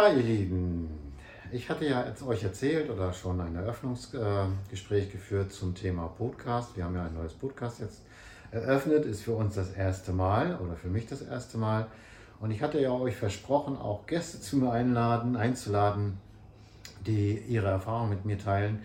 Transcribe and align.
Ja, 0.00 0.08
ihr 0.08 0.22
Lieben, 0.22 0.88
ich 1.52 1.68
hatte 1.68 1.84
ja 1.84 2.06
jetzt 2.06 2.22
euch 2.22 2.42
erzählt 2.42 2.88
oder 2.88 3.12
schon 3.12 3.38
ein 3.38 3.54
Eröffnungsgespräch 3.54 5.12
geführt 5.12 5.52
zum 5.52 5.74
Thema 5.74 6.06
Podcast. 6.06 6.74
Wir 6.74 6.84
haben 6.84 6.94
ja 6.94 7.04
ein 7.04 7.12
neues 7.12 7.34
Podcast 7.34 7.80
jetzt 7.80 8.00
eröffnet, 8.50 9.04
ist 9.04 9.20
für 9.20 9.34
uns 9.34 9.56
das 9.56 9.72
erste 9.72 10.12
Mal 10.12 10.58
oder 10.64 10.74
für 10.74 10.88
mich 10.88 11.06
das 11.06 11.20
erste 11.20 11.58
Mal. 11.58 11.86
Und 12.40 12.50
ich 12.50 12.62
hatte 12.62 12.80
ja 12.80 12.92
euch 12.92 13.14
versprochen, 13.14 13.76
auch 13.76 14.06
Gäste 14.06 14.40
zu 14.40 14.56
mir 14.56 14.72
einladen, 14.72 15.36
einzuladen, 15.36 16.16
die 17.06 17.36
ihre 17.36 17.68
Erfahrungen 17.68 18.08
mit 18.08 18.24
mir 18.24 18.38
teilen 18.38 18.80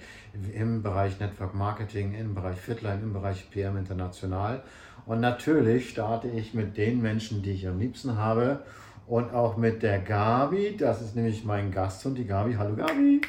im 0.53 0.83
Bereich 0.83 1.17
Network 1.21 1.55
Marketing, 1.55 2.13
im 2.13 2.35
Bereich 2.35 2.59
Fitline, 2.59 2.99
im 3.01 3.13
Bereich 3.13 3.49
PM 3.51 3.77
International. 3.77 4.63
Und 5.05 5.21
natürlich 5.21 5.91
starte 5.91 6.27
ich 6.27 6.53
mit 6.53 6.75
den 6.75 7.01
Menschen, 7.01 7.41
die 7.41 7.51
ich 7.51 7.69
am 7.69 7.79
liebsten 7.79 8.17
habe 8.17 8.59
und 9.07 9.33
auch 9.33 9.57
mit 9.57 9.83
der 9.83 9.99
Gabi. 9.99 10.75
Das 10.77 11.01
ist 11.01 11.15
nämlich 11.15 11.45
mein 11.45 11.71
Gasthund, 11.71 12.17
die 12.17 12.25
Gabi. 12.25 12.53
Hallo 12.53 12.75
Gabi. 12.75 13.21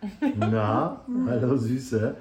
Na, 0.36 1.04
hallo 1.26 1.56
Süße. 1.56 2.16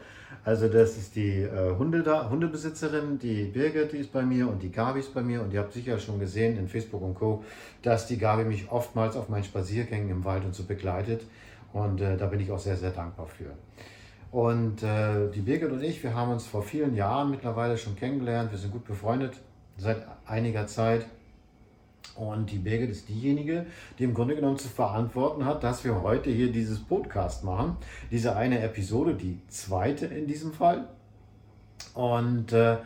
Also 0.45 0.67
das 0.67 0.97
ist 0.97 1.15
die 1.15 1.41
äh, 1.41 1.75
Hunde 1.77 2.03
da, 2.03 2.29
Hundebesitzerin, 2.29 3.17
die 3.17 3.45
Birgit, 3.45 3.93
die 3.93 3.97
ist 3.97 4.11
bei 4.11 4.23
mir 4.23 4.49
und 4.49 4.61
die 4.61 4.71
Gabi 4.71 4.99
ist 4.99 5.13
bei 5.13 5.21
mir. 5.21 5.41
Und 5.41 5.53
ihr 5.53 5.61
habt 5.61 5.71
sicher 5.71 5.97
schon 5.99 6.19
gesehen 6.19 6.57
in 6.57 6.67
Facebook 6.67 7.01
und 7.01 7.15
Co., 7.15 7.43
dass 7.81 8.07
die 8.07 8.17
Gabi 8.17 8.43
mich 8.43 8.69
oftmals 8.69 9.15
auf 9.15 9.29
meinen 9.29 9.45
Spaziergängen 9.45 10.09
im 10.09 10.25
Wald 10.25 10.43
und 10.43 10.53
so 10.53 10.63
begleitet. 10.63 11.21
Und 11.71 12.01
äh, 12.01 12.17
da 12.17 12.25
bin 12.25 12.41
ich 12.41 12.51
auch 12.51 12.59
sehr, 12.59 12.75
sehr 12.75 12.91
dankbar 12.91 13.27
für. 13.27 13.51
Und 14.31 14.83
äh, 14.83 15.29
die 15.33 15.41
Birgit 15.41 15.71
und 15.71 15.81
ich, 15.81 16.03
wir 16.03 16.13
haben 16.13 16.31
uns 16.31 16.45
vor 16.45 16.63
vielen 16.63 16.95
Jahren 16.95 17.29
mittlerweile 17.31 17.77
schon 17.77 17.95
kennengelernt. 17.95 18.51
Wir 18.51 18.57
sind 18.57 18.71
gut 18.71 18.85
befreundet 18.85 19.39
seit 19.77 20.05
einiger 20.25 20.67
Zeit. 20.67 21.05
Und 22.15 22.51
die 22.51 22.59
Birgit 22.59 22.91
ist 22.91 23.09
diejenige, 23.09 23.65
die 23.97 24.03
im 24.03 24.13
Grunde 24.13 24.35
genommen 24.35 24.57
zu 24.57 24.67
verantworten 24.67 25.45
hat, 25.45 25.63
dass 25.63 25.83
wir 25.83 26.03
heute 26.03 26.29
hier 26.29 26.51
dieses 26.51 26.79
Podcast 26.79 27.43
machen. 27.43 27.77
Diese 28.11 28.35
eine 28.35 28.61
Episode, 28.61 29.15
die 29.15 29.39
zweite 29.47 30.05
in 30.05 30.27
diesem 30.27 30.53
Fall. 30.53 30.87
Und 31.95 32.53
äh, 32.53 32.77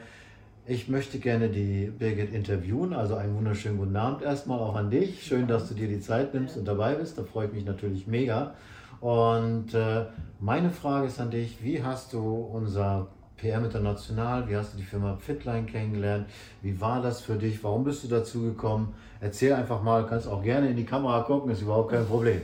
ich 0.66 0.88
möchte 0.88 1.20
gerne 1.20 1.50
die 1.50 1.92
Birgit 1.98 2.34
interviewen. 2.34 2.94
Also 2.94 3.16
einen 3.16 3.36
wunderschönen 3.36 3.78
guten 3.78 3.96
Abend 3.96 4.22
erstmal 4.22 4.60
auch 4.60 4.76
an 4.76 4.90
dich. 4.90 5.24
Schön, 5.24 5.48
dass 5.48 5.68
du 5.68 5.74
dir 5.74 5.88
die 5.88 6.00
Zeit 6.00 6.34
nimmst 6.34 6.58
und 6.58 6.66
dabei 6.66 6.96
bist. 6.96 7.18
Da 7.18 7.24
freue 7.24 7.48
ich 7.48 7.54
mich 7.54 7.66
natürlich 7.66 8.08
mega. 8.08 8.54
Und 9.00 9.74
äh, 9.74 10.06
meine 10.40 10.70
Frage 10.70 11.08
ist 11.08 11.20
an 11.20 11.32
dich, 11.32 11.64
wie 11.64 11.84
hast 11.84 12.14
du 12.14 12.20
unser 12.22 13.08
PM 13.38 13.66
International, 13.66 14.48
wie 14.50 14.56
hast 14.56 14.74
du 14.74 14.78
die 14.78 14.84
Firma 14.84 15.16
Fitline 15.16 15.66
kennengelernt? 15.66 16.28
Wie 16.62 16.80
war 16.82 17.02
das 17.02 17.22
für 17.22 17.36
dich? 17.36 17.64
Warum 17.64 17.84
bist 17.84 18.04
du 18.04 18.08
dazu 18.08 18.42
gekommen? 18.42 18.96
Erzähl 19.22 19.54
einfach 19.54 19.82
mal, 19.84 20.06
kannst 20.08 20.28
auch 20.28 20.42
gerne 20.42 20.70
in 20.70 20.76
die 20.76 20.86
Kamera 20.86 21.22
gucken, 21.22 21.52
ist 21.52 21.62
überhaupt 21.62 21.92
kein 21.92 22.06
Problem. 22.06 22.42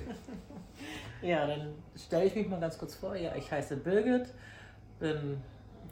ja, 1.22 1.48
dann 1.48 1.74
stelle 1.96 2.26
ich 2.26 2.36
mich 2.36 2.48
mal 2.48 2.60
ganz 2.60 2.78
kurz 2.78 2.96
vor. 2.96 3.16
Ja, 3.16 3.36
ich 3.36 3.52
heiße 3.52 3.78
Birgit, 3.78 4.28
bin 5.00 5.42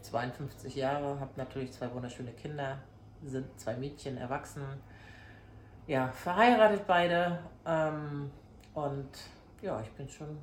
52 0.02 0.76
Jahre, 0.76 1.20
habe 1.20 1.32
natürlich 1.36 1.72
zwei 1.72 1.92
wunderschöne 1.92 2.32
Kinder, 2.32 2.78
sind 3.26 3.46
zwei 3.60 3.76
Mädchen, 3.76 4.18
erwachsen. 4.18 4.64
Ja, 5.88 6.10
verheiratet 6.12 6.86
beide. 6.86 7.40
Ähm, 7.66 8.30
und 8.76 9.10
ja, 9.62 9.82
ich 9.82 9.92
bin 9.92 10.08
schon 10.08 10.38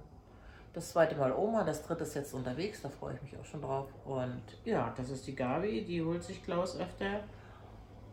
das 0.73 0.91
zweite 0.91 1.17
Mal 1.17 1.33
Oma, 1.33 1.65
das 1.65 1.83
dritte 1.83 2.05
ist 2.05 2.15
jetzt 2.15 2.35
unterwegs, 2.35 2.83
da 2.83 2.89
freue 2.89 3.15
ich 3.15 3.23
mich 3.23 3.37
auch 3.41 3.45
schon 3.45 3.63
drauf. 3.63 3.89
Und 4.05 4.43
ja, 4.65 4.93
das 4.97 5.11
ist 5.11 5.27
die 5.27 5.35
Gabi, 5.35 5.85
die 5.85 6.03
holt 6.03 6.23
sich 6.23 6.43
Klaus 6.45 6.79
öfter. 6.79 7.21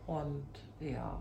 Und 0.06 0.46
ja, 0.80 1.18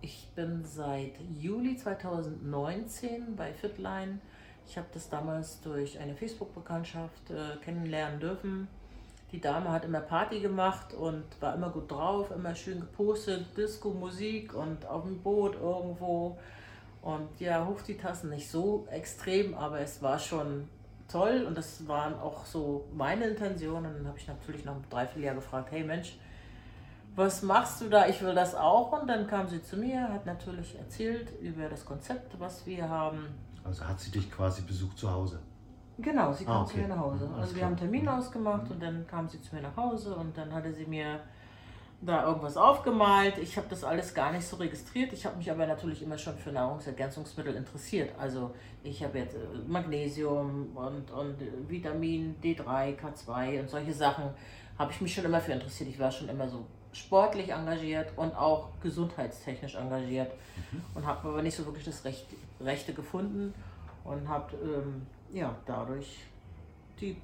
ich 0.00 0.28
bin 0.34 0.64
seit 0.64 1.14
Juli 1.38 1.76
2019 1.76 3.34
bei 3.36 3.52
Fitline. 3.52 4.20
Ich 4.66 4.76
habe 4.76 4.88
das 4.92 5.08
damals 5.08 5.60
durch 5.60 5.98
eine 5.98 6.14
Facebook-Bekanntschaft 6.14 7.30
äh, 7.30 7.56
kennenlernen 7.64 8.20
dürfen. 8.20 8.68
Die 9.32 9.40
Dame 9.40 9.70
hat 9.72 9.84
immer 9.84 10.00
Party 10.00 10.40
gemacht 10.40 10.94
und 10.94 11.24
war 11.40 11.54
immer 11.54 11.70
gut 11.70 11.90
drauf, 11.90 12.30
immer 12.30 12.54
schön 12.54 12.80
gepostet, 12.80 13.56
Disco, 13.56 13.90
Musik 13.90 14.54
und 14.54 14.86
auf 14.86 15.02
dem 15.02 15.20
Boot 15.20 15.54
irgendwo. 15.56 16.38
Und 17.02 17.28
ja, 17.40 17.62
ruft 17.62 17.88
die 17.88 17.96
Tassen 17.96 18.30
nicht 18.30 18.50
so 18.50 18.86
extrem, 18.90 19.54
aber 19.54 19.80
es 19.80 20.02
war 20.02 20.18
schon 20.18 20.68
toll 21.08 21.44
und 21.46 21.56
das 21.56 21.86
waren 21.86 22.14
auch 22.14 22.44
so 22.44 22.86
meine 22.94 23.24
Intentionen. 23.24 23.86
Und 23.86 23.98
dann 23.98 24.08
habe 24.08 24.18
ich 24.18 24.26
natürlich 24.26 24.64
noch 24.64 24.76
drei, 24.90 25.06
vier 25.06 25.22
Jahre 25.22 25.36
gefragt, 25.36 25.70
hey 25.70 25.84
Mensch, 25.84 26.18
was 27.14 27.42
machst 27.42 27.80
du 27.80 27.88
da? 27.88 28.06
Ich 28.06 28.20
will 28.22 28.34
das 28.34 28.54
auch. 28.54 29.00
Und 29.00 29.08
dann 29.08 29.26
kam 29.26 29.48
sie 29.48 29.62
zu 29.62 29.76
mir, 29.76 30.12
hat 30.12 30.26
natürlich 30.26 30.78
erzählt 30.78 31.32
über 31.40 31.68
das 31.68 31.84
Konzept, 31.84 32.38
was 32.38 32.66
wir 32.66 32.88
haben. 32.88 33.28
Also 33.64 33.86
hat 33.86 33.98
sie 33.98 34.10
dich 34.10 34.30
quasi 34.30 34.62
besucht 34.62 34.98
zu 34.98 35.10
Hause? 35.10 35.40
Genau, 35.98 36.32
sie 36.32 36.44
kam 36.44 36.56
ah, 36.56 36.62
okay. 36.62 36.74
zu 36.74 36.78
mir 36.80 36.88
nach 36.88 36.98
Hause. 36.98 37.30
Also 37.38 37.56
wir 37.56 37.62
haben 37.62 37.68
einen 37.68 37.78
Termin 37.78 38.06
ausgemacht 38.06 38.70
und 38.70 38.82
dann 38.82 39.06
kam 39.06 39.28
sie 39.28 39.40
zu 39.40 39.54
mir 39.54 39.62
nach 39.62 39.76
Hause 39.76 40.14
und 40.14 40.36
dann 40.36 40.52
hatte 40.52 40.72
sie 40.72 40.84
mir 40.84 41.20
da 42.00 42.26
irgendwas 42.26 42.56
aufgemalt. 42.56 43.38
Ich 43.38 43.56
habe 43.56 43.66
das 43.68 43.82
alles 43.82 44.14
gar 44.14 44.32
nicht 44.32 44.46
so 44.46 44.56
registriert. 44.56 45.12
Ich 45.12 45.24
habe 45.24 45.36
mich 45.36 45.50
aber 45.50 45.66
natürlich 45.66 46.02
immer 46.02 46.18
schon 46.18 46.36
für 46.36 46.52
Nahrungsergänzungsmittel 46.52 47.54
interessiert. 47.54 48.10
Also 48.18 48.54
ich 48.82 49.02
habe 49.02 49.18
jetzt 49.18 49.34
äh, 49.34 49.38
Magnesium 49.66 50.76
und, 50.76 51.10
und 51.10 51.36
Vitamin 51.68 52.36
D3, 52.42 52.96
K2 52.98 53.60
und 53.60 53.70
solche 53.70 53.92
Sachen 53.92 54.30
habe 54.78 54.92
ich 54.92 55.00
mich 55.00 55.14
schon 55.14 55.24
immer 55.24 55.40
für 55.40 55.52
interessiert. 55.52 55.88
Ich 55.88 55.98
war 55.98 56.12
schon 56.12 56.28
immer 56.28 56.48
so 56.48 56.66
sportlich 56.92 57.50
engagiert 57.50 58.12
und 58.16 58.34
auch 58.34 58.68
gesundheitstechnisch 58.82 59.74
engagiert 59.74 60.32
mhm. 60.72 60.82
und 60.94 61.06
habe 61.06 61.28
aber 61.28 61.42
nicht 61.42 61.56
so 61.56 61.64
wirklich 61.66 61.84
das 61.84 62.04
Recht, 62.04 62.26
Rechte 62.60 62.92
gefunden 62.94 63.54
und 64.04 64.28
habe 64.28 64.56
ähm, 64.62 65.06
ja, 65.32 65.54
dadurch 65.66 66.20
die 67.00 67.16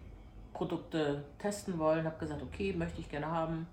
Produkte 0.53 1.25
testen 1.39 1.79
wollen, 1.79 2.05
habe 2.05 2.19
gesagt, 2.19 2.43
okay, 2.43 2.73
möchte 2.73 3.01
ich 3.01 3.09
gerne 3.09 3.27
haben. 3.27 3.67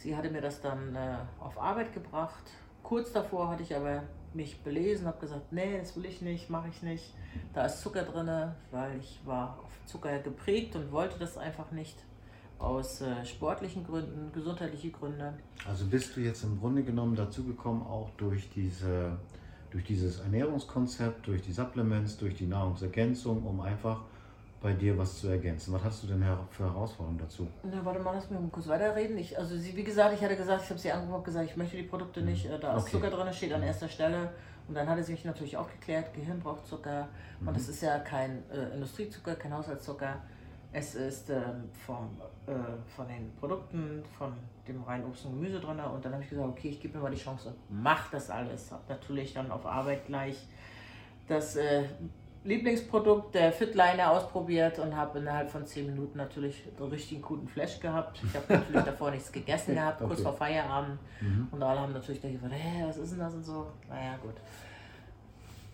Sie 0.00 0.16
hatte 0.16 0.30
mir 0.30 0.40
das 0.40 0.62
dann 0.62 0.96
äh, 0.96 1.16
auf 1.38 1.60
Arbeit 1.60 1.92
gebracht. 1.92 2.44
Kurz 2.82 3.12
davor 3.12 3.50
hatte 3.50 3.62
ich 3.62 3.76
aber 3.76 4.02
mich 4.32 4.62
belesen, 4.62 5.06
habe 5.06 5.20
gesagt, 5.20 5.52
nee, 5.52 5.78
das 5.78 5.94
will 5.94 6.06
ich 6.06 6.22
nicht, 6.22 6.48
mache 6.48 6.68
ich 6.68 6.82
nicht. 6.82 7.14
Da 7.52 7.66
ist 7.66 7.82
Zucker 7.82 8.04
drin, 8.04 8.50
weil 8.70 8.98
ich 8.98 9.20
war 9.26 9.58
auf 9.62 9.70
Zucker 9.84 10.18
geprägt 10.20 10.74
und 10.74 10.90
wollte 10.90 11.18
das 11.18 11.36
einfach 11.36 11.70
nicht 11.70 11.98
aus 12.58 13.02
äh, 13.02 13.26
sportlichen 13.26 13.84
Gründen, 13.84 14.32
gesundheitliche 14.32 14.90
Gründe. 14.90 15.34
Also 15.68 15.84
bist 15.84 16.16
du 16.16 16.20
jetzt 16.20 16.44
im 16.44 16.58
Grunde 16.58 16.82
genommen 16.82 17.14
dazu 17.14 17.44
gekommen, 17.44 17.82
auch 17.82 18.08
durch 18.16 18.48
diese 18.50 19.18
durch 19.70 19.84
dieses 19.84 20.18
Ernährungskonzept, 20.18 21.28
durch 21.28 21.42
die 21.42 21.52
Supplements, 21.52 22.16
durch 22.16 22.34
die 22.34 22.46
Nahrungsergänzung, 22.46 23.44
um 23.44 23.60
einfach 23.60 24.00
bei 24.60 24.72
dir 24.72 24.96
was 24.98 25.20
zu 25.20 25.28
ergänzen. 25.28 25.72
Was 25.72 25.84
hast 25.84 26.02
du 26.02 26.08
denn 26.08 26.24
für 26.50 26.64
Herausforderungen 26.64 27.18
dazu? 27.18 27.48
Na, 27.62 27.82
warte 27.84 28.00
mal, 28.00 28.14
lass 28.14 28.28
mich 28.30 28.38
mal 28.38 28.48
kurz 28.50 28.68
weiterreden. 28.68 29.16
Ich, 29.16 29.38
also 29.38 29.56
sie, 29.56 29.74
wie 29.74 29.84
gesagt, 29.84 30.14
ich 30.14 30.22
hatte 30.22 30.36
gesagt, 30.36 30.64
ich 30.64 30.70
habe 30.70 30.78
sie 30.78 30.92
angeguckt 30.92 31.24
gesagt, 31.24 31.50
ich 31.50 31.56
möchte 31.56 31.76
die 31.76 31.84
Produkte 31.84 32.20
nicht. 32.20 32.44
Mhm. 32.44 32.60
Da 32.60 32.76
ist 32.76 32.82
okay. 32.82 32.92
Zucker 32.92 33.10
drin, 33.10 33.32
steht 33.32 33.52
an 33.52 33.62
erster 33.62 33.88
Stelle. 33.88 34.30
Und 34.68 34.74
dann 34.74 34.88
hatte 34.88 35.02
sie 35.02 35.12
mich 35.12 35.24
natürlich 35.24 35.56
aufgeklärt, 35.56 36.12
Gehirn 36.14 36.38
braucht 36.40 36.66
Zucker. 36.66 37.08
Mhm. 37.40 37.48
Und 37.48 37.56
es 37.56 37.68
ist 37.68 37.82
ja 37.82 37.98
kein 38.00 38.42
äh, 38.50 38.74
Industriezucker, 38.74 39.34
kein 39.34 39.54
Haushaltszucker. 39.54 40.16
Es 40.72 40.94
ist 40.94 41.30
äh, 41.30 41.40
vom, 41.86 42.20
äh, 42.46 42.52
von 42.94 43.08
den 43.08 43.34
Produkten, 43.36 44.04
von 44.16 44.34
dem 44.68 44.82
reinen 44.82 45.06
Obst 45.06 45.24
und 45.24 45.32
Gemüse 45.32 45.58
drin. 45.58 45.80
Und 45.80 46.04
dann 46.04 46.12
habe 46.12 46.22
ich 46.22 46.28
gesagt, 46.28 46.48
okay, 46.48 46.68
ich 46.68 46.80
gebe 46.80 46.98
mir 46.98 47.04
mal 47.04 47.10
die 47.10 47.16
Chance 47.16 47.48
und 47.48 47.82
mach 47.82 48.10
das 48.10 48.30
alles. 48.30 48.70
Habe 48.70 48.84
natürlich 48.88 49.32
dann 49.32 49.50
auf 49.50 49.64
Arbeit 49.64 50.06
gleich 50.06 50.36
das 51.26 51.56
äh, 51.56 51.84
Lieblingsprodukt 52.42 53.34
der 53.34 53.52
Fitliner 53.52 54.12
ausprobiert 54.12 54.78
und 54.78 54.96
habe 54.96 55.18
innerhalb 55.18 55.50
von 55.50 55.66
10 55.66 55.86
Minuten 55.86 56.16
natürlich 56.16 56.64
einen 56.78 56.88
richtig 56.88 57.20
guten 57.20 57.46
Flash 57.46 57.78
gehabt. 57.80 58.18
Ich 58.24 58.34
habe 58.34 58.54
natürlich 58.54 58.84
davor 58.84 59.10
nichts 59.10 59.30
gegessen 59.30 59.74
gehabt, 59.74 59.98
kurz 59.98 60.12
okay. 60.12 60.22
vor 60.22 60.32
Feierabend. 60.32 60.98
Mhm. 61.20 61.48
Und 61.50 61.62
alle 61.62 61.80
haben 61.80 61.92
natürlich 61.92 62.22
gedacht, 62.22 62.50
hey, 62.50 62.86
was 62.86 62.96
ist 62.96 63.12
denn 63.12 63.18
das 63.18 63.34
und 63.34 63.44
so. 63.44 63.66
Naja, 63.90 64.16
gut. 64.22 64.36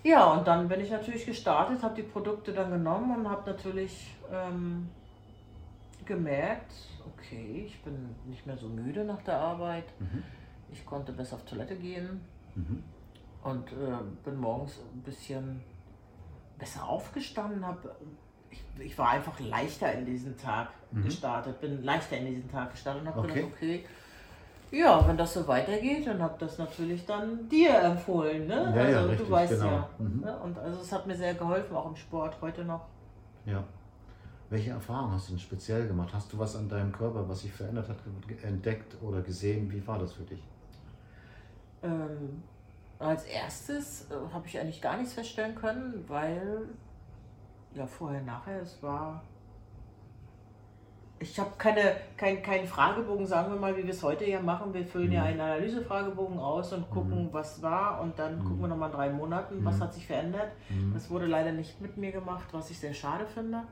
Ja, 0.03 0.33
und 0.33 0.47
dann 0.47 0.67
bin 0.67 0.81
ich 0.81 0.91
natürlich 0.91 1.25
gestartet, 1.25 1.83
habe 1.83 1.95
die 1.95 2.03
Produkte 2.03 2.53
dann 2.53 2.71
genommen 2.71 3.17
und 3.17 3.31
habe 3.31 3.49
natürlich 3.51 4.15
ähm, 4.33 4.89
gemerkt, 6.05 6.73
okay, 7.07 7.65
ich 7.67 7.81
bin 7.83 8.15
nicht 8.27 8.45
mehr 8.45 8.57
so 8.57 8.69
müde 8.69 9.05
nach 9.05 9.23
der 9.23 9.39
Arbeit. 9.39 9.85
Mhm. 10.01 10.25
Ich 10.73 10.85
konnte 10.85 11.13
besser 11.13 11.37
auf 11.37 11.45
Toilette 11.45 11.77
gehen 11.77 12.21
mhm. 12.57 12.83
und 13.45 13.71
äh, 13.73 13.99
bin 14.25 14.37
morgens 14.37 14.81
ein 14.95 15.03
bisschen 15.03 15.61
besser 16.59 16.87
aufgestanden 16.87 17.65
habe. 17.67 17.95
Ich, 18.51 18.63
ich, 18.79 18.99
war 18.99 19.11
einfach 19.11 19.39
leichter 19.41 19.93
in 19.93 20.07
diesen 20.07 20.37
Tag 20.37 20.69
mhm. 20.91 21.05
gestartet, 21.05 21.61
bin 21.61 21.83
leichter 21.83 22.17
in 22.17 22.27
diesen 22.27 22.51
Tag 22.51 22.71
gestartet 22.73 23.03
und 23.03 23.09
habe 23.09 23.21
okay. 23.21 23.35
gedacht, 23.35 23.53
okay, 23.55 23.85
ja, 24.71 25.07
wenn 25.07 25.17
das 25.17 25.35
so 25.35 25.47
weitergeht, 25.47 26.07
dann 26.07 26.21
habe 26.21 26.35
das 26.39 26.59
natürlich 26.59 27.07
dann 27.07 27.49
dir 27.49 27.79
empfohlen. 27.79 28.47
Ne? 28.47 28.55
Ja, 28.55 28.83
also 28.83 28.93
ja, 28.93 29.01
richtig, 29.05 29.27
du 29.27 29.33
weißt 29.33 29.53
genau. 29.53 29.67
ja. 29.67 29.89
Mhm. 29.99 30.21
Ne? 30.21 30.39
Und 30.39 30.59
also 30.59 30.81
es 30.81 30.93
hat 30.93 31.07
mir 31.07 31.15
sehr 31.15 31.35
geholfen, 31.35 31.77
auch 31.77 31.89
im 31.89 31.97
Sport 31.97 32.37
heute 32.41 32.65
noch. 32.65 32.87
Ja. 33.45 33.63
Welche 34.49 34.71
Erfahrungen 34.71 35.13
hast 35.13 35.29
du 35.29 35.33
denn 35.33 35.41
speziell 35.41 35.89
gemacht? 35.89 36.11
Hast 36.13 36.33
du 36.33 36.39
was 36.39 36.55
an 36.57 36.69
deinem 36.69 36.93
Körper, 36.93 37.29
was 37.29 37.41
sich 37.41 37.53
verändert 37.53 37.89
hat, 37.89 37.97
entdeckt 38.43 38.97
oder 39.03 39.21
gesehen? 39.21 39.71
Wie 39.73 39.85
war 39.87 39.99
das 39.99 40.13
für 40.13 40.23
dich? 40.23 40.43
Ähm, 41.83 42.43
als 42.99 43.25
erstes 43.25 44.11
äh, 44.11 44.15
habe 44.33 44.47
ich 44.47 44.59
eigentlich 44.59 44.81
gar 44.81 44.97
nichts 44.97 45.15
feststellen 45.15 45.55
können, 45.55 46.05
weil 46.09 46.69
ja 47.77 47.87
vorher, 47.87 48.23
nachher, 48.23 48.63
es 48.63 48.83
war. 48.83 49.23
Ich 51.19 51.39
habe 51.41 51.51
keine, 51.57 51.97
kein, 52.19 52.43
keinen 52.43 52.67
Fragebogen, 52.67 53.27
sagen 53.27 53.51
wir 53.51 53.59
mal, 53.59 53.75
wie 53.75 53.85
wir 53.85 53.91
es 53.91 54.03
heute 54.03 54.27
ja 54.27 54.41
machen. 54.41 54.75
Wir 54.75 54.85
füllen 54.85 55.09
mhm. 55.09 55.13
ja 55.15 55.23
einen 55.23 55.41
Analysefragebogen 55.41 56.39
aus 56.39 56.75
und 56.75 56.91
gucken, 56.91 57.25
mhm. 57.25 57.33
was 57.33 57.63
war. 57.63 58.01
Und 58.03 58.19
dann 58.19 58.39
mhm. 58.39 58.45
gucken 58.45 58.61
wir 58.61 58.69
nochmal 58.69 58.91
in 58.91 58.97
drei 58.97 59.11
Monaten, 59.11 59.65
was 59.65 59.77
mhm. 59.77 59.83
hat 59.83 59.95
sich 59.95 60.07
verändert. 60.07 60.53
Mhm. 60.69 60.93
Das 60.93 61.09
wurde 61.09 61.27
leider 61.27 61.53
nicht 61.53 61.81
mit 61.81 61.97
mir 61.97 62.13
gemacht, 62.13 62.49
was 62.53 62.71
ich 62.71 62.79
sehr 62.79 62.93
schade 62.93 63.27
finde. 63.27 63.63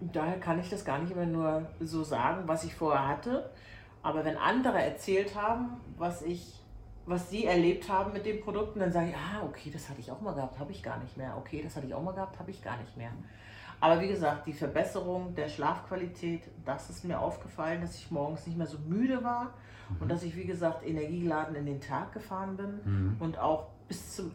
Daher 0.00 0.38
kann 0.40 0.58
ich 0.58 0.68
das 0.68 0.84
gar 0.84 0.98
nicht 0.98 1.12
immer 1.12 1.26
nur 1.26 1.66
so 1.80 2.02
sagen, 2.02 2.42
was 2.46 2.64
ich 2.64 2.74
vorher 2.74 3.08
hatte. 3.08 3.50
Aber 4.02 4.24
wenn 4.24 4.36
andere 4.36 4.82
erzählt 4.82 5.34
haben, 5.34 5.80
was 5.96 6.20
ich 6.22 6.61
was 7.06 7.30
sie 7.30 7.46
erlebt 7.46 7.88
haben 7.88 8.12
mit 8.12 8.26
den 8.26 8.40
Produkten, 8.40 8.80
dann 8.80 8.92
sage 8.92 9.10
ich, 9.10 9.16
ah, 9.16 9.44
okay, 9.44 9.70
das 9.72 9.88
hatte 9.88 10.00
ich 10.00 10.10
auch 10.10 10.20
mal 10.20 10.34
gehabt, 10.34 10.58
habe 10.58 10.72
ich 10.72 10.82
gar 10.82 10.98
nicht 10.98 11.16
mehr. 11.16 11.36
Okay, 11.36 11.60
das 11.62 11.74
hatte 11.74 11.86
ich 11.86 11.94
auch 11.94 12.02
mal 12.02 12.14
gehabt, 12.14 12.38
habe 12.38 12.50
ich 12.50 12.62
gar 12.62 12.76
nicht 12.78 12.96
mehr. 12.96 13.10
Aber 13.80 14.00
wie 14.00 14.06
gesagt, 14.06 14.46
die 14.46 14.52
Verbesserung 14.52 15.34
der 15.34 15.48
Schlafqualität, 15.48 16.42
das 16.64 16.88
ist 16.88 17.04
mir 17.04 17.18
aufgefallen, 17.18 17.80
dass 17.80 17.96
ich 17.96 18.12
morgens 18.12 18.46
nicht 18.46 18.56
mehr 18.56 18.68
so 18.68 18.78
müde 18.78 19.24
war 19.24 19.54
mhm. 19.90 19.96
und 20.02 20.08
dass 20.08 20.22
ich, 20.22 20.36
wie 20.36 20.44
gesagt, 20.44 20.86
energiegeladen 20.86 21.56
in 21.56 21.66
den 21.66 21.80
Tag 21.80 22.12
gefahren 22.12 22.56
bin 22.56 22.80
mhm. 22.84 23.16
und 23.18 23.38
auch 23.38 23.70
bis 23.88 24.14
zum, 24.14 24.32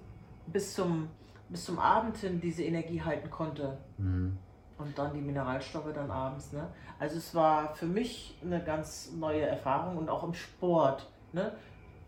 bis, 0.48 0.74
zum, 0.74 1.08
bis 1.48 1.64
zum 1.64 1.80
Abend 1.80 2.18
hin 2.18 2.42
diese 2.42 2.64
Energie 2.64 3.02
halten 3.02 3.30
konnte. 3.30 3.78
Mhm. 3.98 4.38
Und 4.78 4.98
dann 4.98 5.14
die 5.14 5.22
Mineralstoffe 5.22 5.94
dann 5.94 6.12
abends. 6.12 6.52
Ne? 6.52 6.68
Also 7.00 7.18
es 7.18 7.34
war 7.34 7.74
für 7.74 7.88
mich 7.88 8.38
eine 8.44 8.62
ganz 8.62 9.14
neue 9.14 9.42
Erfahrung 9.42 9.98
und 9.98 10.10
auch 10.10 10.24
im 10.24 10.34
Sport. 10.34 11.10
Ne? 11.32 11.54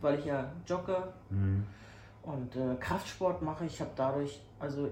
Weil 0.01 0.19
ich 0.19 0.25
ja 0.25 0.51
jogge 0.65 0.97
mhm. 1.29 1.65
und 2.23 2.55
äh, 2.55 2.75
Kraftsport 2.79 3.41
mache. 3.41 3.65
Ich 3.65 3.79
habe 3.79 3.91
dadurch, 3.95 4.41
also 4.59 4.89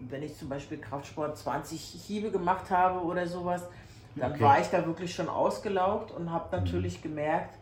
wenn 0.00 0.22
ich 0.22 0.36
zum 0.36 0.48
Beispiel 0.48 0.78
Kraftsport 0.78 1.36
20 1.36 1.80
Hiebe 1.80 2.30
gemacht 2.30 2.70
habe 2.70 3.00
oder 3.04 3.26
sowas, 3.26 3.62
dann 4.16 4.32
okay. 4.32 4.40
war 4.40 4.60
ich 4.60 4.68
da 4.68 4.84
wirklich 4.86 5.14
schon 5.14 5.28
ausgelaugt 5.28 6.10
und 6.10 6.30
habe 6.30 6.56
mhm. 6.56 6.64
natürlich 6.64 6.98
mhm. 6.98 7.02
gemerkt, 7.02 7.58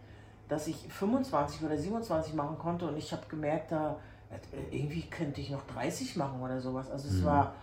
dass 0.48 0.66
ich 0.68 0.76
25 0.76 1.64
oder 1.64 1.76
27 1.76 2.34
machen 2.34 2.58
konnte 2.58 2.86
und 2.86 2.96
ich 2.96 3.12
habe 3.12 3.22
gemerkt, 3.28 3.72
da 3.72 3.96
äh, 4.30 4.76
irgendwie 4.76 5.02
könnte 5.02 5.40
ich 5.40 5.50
noch 5.50 5.66
30 5.74 6.16
machen 6.16 6.40
oder 6.40 6.60
sowas. 6.60 6.90
Also 6.90 7.08
es 7.08 7.20
mhm. 7.20 7.24
war 7.24 7.54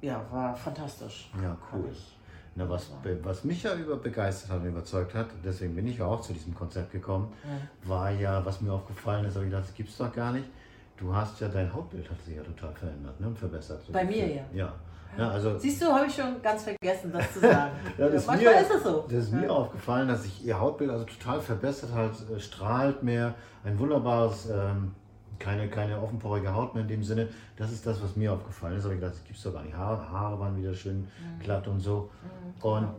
ja 0.00 0.20
war 0.30 0.54
fantastisch. 0.56 1.30
Ja, 1.40 1.56
cool. 1.72 1.88
Ich, 1.92 2.18
na, 2.54 2.68
was, 2.68 2.90
was 3.22 3.44
mich 3.44 3.62
ja 3.62 3.74
über 3.74 3.96
begeistert 3.96 4.50
hat 4.50 4.60
und 4.60 4.66
überzeugt 4.66 5.14
hat, 5.14 5.28
deswegen 5.44 5.74
bin 5.74 5.86
ich 5.86 5.98
ja 5.98 6.06
auch 6.06 6.20
zu 6.20 6.32
diesem 6.32 6.54
Konzept 6.54 6.92
gekommen, 6.92 7.32
ja. 7.44 7.88
war 7.88 8.10
ja, 8.10 8.44
was 8.44 8.60
mir 8.60 8.72
aufgefallen 8.72 9.24
ist, 9.24 9.34
habe 9.34 9.46
ich 9.46 9.50
gedacht, 9.50 9.68
das 9.68 9.74
gibt 9.74 9.88
es 9.88 9.96
doch 9.96 10.12
gar 10.12 10.32
nicht. 10.32 10.48
Du 10.96 11.14
hast 11.14 11.40
ja, 11.40 11.48
dein 11.48 11.72
Hautbild 11.72 12.08
hat 12.10 12.20
sich 12.22 12.36
ja 12.36 12.42
total 12.42 12.72
verändert 12.74 13.18
ne, 13.18 13.26
und 13.26 13.38
verbessert. 13.38 13.82
So 13.86 13.92
Bei 13.92 14.04
mir, 14.04 14.26
ja. 14.26 14.42
Ja. 14.52 14.74
Ja, 15.18 15.30
also, 15.30 15.58
Siehst 15.58 15.82
du, 15.82 15.86
habe 15.86 16.06
ich 16.06 16.14
schon 16.14 16.40
ganz 16.40 16.62
vergessen, 16.64 17.12
das 17.12 17.34
zu 17.34 17.40
sagen. 17.40 17.72
ja, 17.98 18.08
das 18.08 18.26
Manchmal 18.26 18.54
mir, 18.54 18.60
ist 18.62 18.70
es 18.74 18.82
so. 18.82 19.04
Das 19.08 19.24
ist 19.24 19.32
mir 19.32 19.50
aufgefallen, 19.50 20.08
dass 20.08 20.22
sich 20.22 20.44
ihr 20.44 20.58
Hautbild 20.58 20.90
also 20.90 21.04
total 21.04 21.40
verbessert 21.40 21.92
hat, 21.92 22.12
äh, 22.34 22.40
strahlt 22.40 23.02
mehr, 23.02 23.34
ein 23.64 23.78
wunderbares 23.78 24.48
ähm, 24.50 24.94
keine, 25.42 25.68
keine 25.68 26.00
offenporige 26.00 26.54
Haut 26.54 26.74
mehr 26.74 26.82
in 26.82 26.88
dem 26.88 27.02
Sinne. 27.02 27.28
Das 27.56 27.72
ist 27.72 27.84
das, 27.86 28.02
was 28.02 28.16
mir 28.16 28.32
aufgefallen 28.32 28.78
ist. 28.78 28.84
Aber 28.84 28.94
ich 28.94 29.00
dachte, 29.00 29.14
das 29.14 29.24
gibt 29.24 29.36
es 29.36 29.42
doch 29.42 29.52
gar 29.52 29.62
nicht. 29.62 29.76
Haare, 29.76 30.08
Haare 30.08 30.38
waren 30.38 30.56
wieder 30.56 30.72
schön 30.72 31.00
mhm. 31.00 31.38
glatt 31.40 31.66
und 31.66 31.80
so. 31.80 32.10
Mhm. 32.22 32.64
Und 32.64 32.82
ja. 32.82 32.94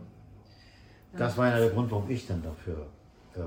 das 1.18 1.36
war 1.38 1.48
ja 1.48 1.58
der 1.58 1.70
Grund, 1.70 1.90
warum 1.90 2.08
ich 2.10 2.26
dann 2.26 2.42
dafür 2.42 2.86
äh, 3.34 3.40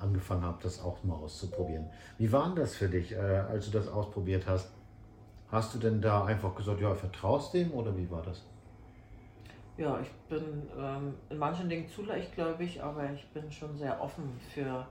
angefangen 0.00 0.42
habe, 0.42 0.58
das 0.62 0.82
auch 0.82 1.02
mal 1.04 1.14
auszuprobieren. 1.14 1.86
Wie 2.18 2.30
war 2.30 2.46
denn 2.46 2.56
das 2.56 2.74
für 2.74 2.88
dich, 2.88 3.12
äh, 3.12 3.16
als 3.16 3.70
du 3.70 3.78
das 3.78 3.88
ausprobiert 3.88 4.44
hast? 4.46 4.70
Hast 5.50 5.74
du 5.74 5.78
denn 5.78 6.00
da 6.00 6.24
einfach 6.24 6.54
gesagt, 6.54 6.80
ja, 6.80 6.94
vertraust 6.94 7.54
dem 7.54 7.72
oder 7.72 7.96
wie 7.96 8.10
war 8.10 8.22
das? 8.22 8.42
Ja, 9.78 9.98
ich 10.00 10.10
bin 10.28 10.42
ähm, 10.78 11.14
in 11.30 11.38
manchen 11.38 11.68
Dingen 11.68 11.88
zu 11.88 12.02
leicht, 12.02 12.34
glaube 12.34 12.62
ich, 12.62 12.82
aber 12.82 13.10
ich 13.10 13.26
bin 13.30 13.50
schon 13.50 13.76
sehr 13.76 14.00
offen 14.00 14.38
für 14.54 14.86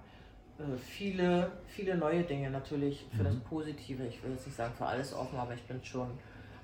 viele, 0.78 1.52
viele 1.68 1.96
neue 1.96 2.24
Dinge 2.24 2.50
natürlich 2.50 3.06
für 3.12 3.22
mhm. 3.22 3.26
das 3.26 3.36
Positive. 3.38 4.06
Ich 4.06 4.24
will 4.24 4.32
jetzt 4.32 4.46
nicht 4.46 4.56
sagen 4.56 4.74
für 4.78 4.86
alles 4.86 5.14
offen, 5.14 5.38
aber 5.38 5.54
ich 5.54 5.64
bin 5.64 5.84
schon 5.84 6.10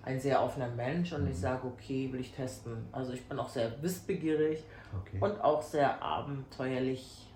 ein 0.03 0.19
sehr 0.19 0.41
offener 0.41 0.69
Mensch 0.69 1.11
und 1.11 1.23
mhm. 1.23 1.31
ich 1.31 1.37
sage, 1.37 1.67
okay, 1.67 2.11
will 2.11 2.21
ich 2.21 2.31
testen. 2.31 2.85
Also 2.91 3.13
ich 3.13 3.23
bin 3.27 3.37
auch 3.39 3.49
sehr 3.49 3.81
wissbegierig 3.81 4.63
okay. 5.01 5.17
und 5.19 5.41
auch 5.41 5.61
sehr 5.61 6.01
abenteuerlich 6.01 7.27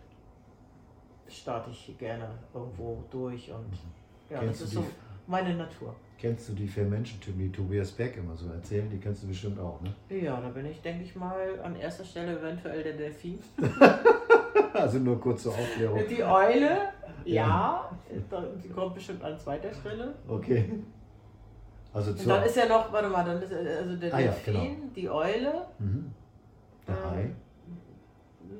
starte 1.27 1.69
ich 1.71 1.97
gerne 1.97 2.29
irgendwo 2.53 3.03
durch 3.09 3.51
und 3.51 3.69
mhm. 3.69 3.77
ja, 4.29 4.39
Kennst 4.39 4.61
das 4.61 4.67
ist 4.69 4.73
so 4.73 4.85
meine 5.27 5.55
Natur. 5.55 5.95
Kennst 6.17 6.49
du 6.49 6.53
die 6.53 6.67
vier 6.67 6.85
Menschentypen, 6.85 7.39
die 7.39 7.51
Tobias 7.51 7.91
Beck 7.91 8.15
immer 8.17 8.37
so 8.37 8.47
erzählen? 8.49 8.87
Die 8.89 8.99
kennst 8.99 9.23
du 9.23 9.27
bestimmt 9.27 9.59
auch, 9.59 9.81
ne? 9.81 9.93
Ja, 10.09 10.39
da 10.39 10.49
bin 10.49 10.67
ich, 10.67 10.79
denke 10.81 11.03
ich 11.03 11.15
mal, 11.15 11.59
an 11.61 11.75
erster 11.75 12.05
Stelle 12.05 12.37
eventuell 12.37 12.83
der 12.83 12.93
Delfin. 12.93 13.39
also 14.93 15.03
nur 15.03 15.19
kurz 15.19 15.43
zur 15.43 15.53
Aufklärung. 15.53 15.99
Die 16.09 16.23
Eule, 16.23 16.77
ja, 17.25 17.89
die 18.63 18.69
kommt 18.69 18.95
bestimmt 18.95 19.23
an 19.23 19.37
zweiter 19.39 19.73
Stelle. 19.73 20.13
Okay. 20.27 20.69
Also 21.93 22.11
Und 22.11 22.27
dann 22.27 22.43
ist 22.43 22.55
ja 22.55 22.67
noch, 22.67 22.91
warte 22.91 23.09
mal, 23.09 23.25
dann 23.25 23.41
ist 23.41 23.53
also 23.53 23.95
der 23.97 24.13
ah, 24.13 24.17
Delfin, 24.17 24.53
ja, 24.53 24.61
genau. 24.61 24.75
die 24.95 25.09
Eule. 25.09 25.65
Mhm. 25.79 26.11
Der 26.87 26.95
ähm, 26.95 27.03
Hai. 27.03 27.31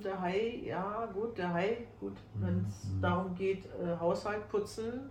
Der 0.03 0.21
Hai, 0.21 0.61
ja, 0.65 1.09
gut, 1.13 1.37
der 1.37 1.53
Hai, 1.53 1.77
gut, 1.99 2.17
wenn 2.35 2.65
es 2.67 2.85
mhm. 2.85 3.01
darum 3.01 3.35
geht, 3.35 3.65
äh, 3.65 3.97
Haushalt 3.99 4.49
putzen, 4.49 5.09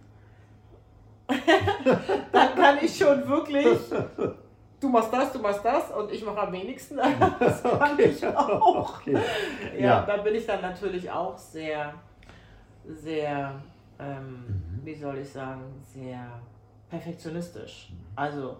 dann 2.32 2.54
kann 2.56 2.78
ich 2.82 2.96
schon 2.96 3.26
wirklich 3.28 3.66
du 4.80 4.88
machst 4.88 5.12
das, 5.12 5.32
du 5.32 5.38
machst 5.38 5.64
das 5.64 5.90
und 5.90 6.10
ich 6.10 6.24
mache 6.24 6.40
am 6.40 6.52
wenigsten. 6.52 6.98
Das 7.38 7.62
kann 7.62 7.92
okay. 7.92 8.04
ich 8.04 8.26
auch. 8.26 8.98
Okay. 8.98 9.18
Ja, 9.74 9.80
ja, 9.80 10.06
da 10.06 10.16
bin 10.18 10.34
ich 10.34 10.46
dann 10.46 10.62
natürlich 10.62 11.10
auch 11.10 11.36
sehr, 11.36 11.94
sehr, 12.86 13.60
ähm, 13.98 14.44
mhm. 14.46 14.80
wie 14.84 14.94
soll 14.94 15.18
ich 15.18 15.30
sagen, 15.30 15.62
sehr 15.82 16.40
perfektionistisch. 16.88 17.92
Also 18.16 18.56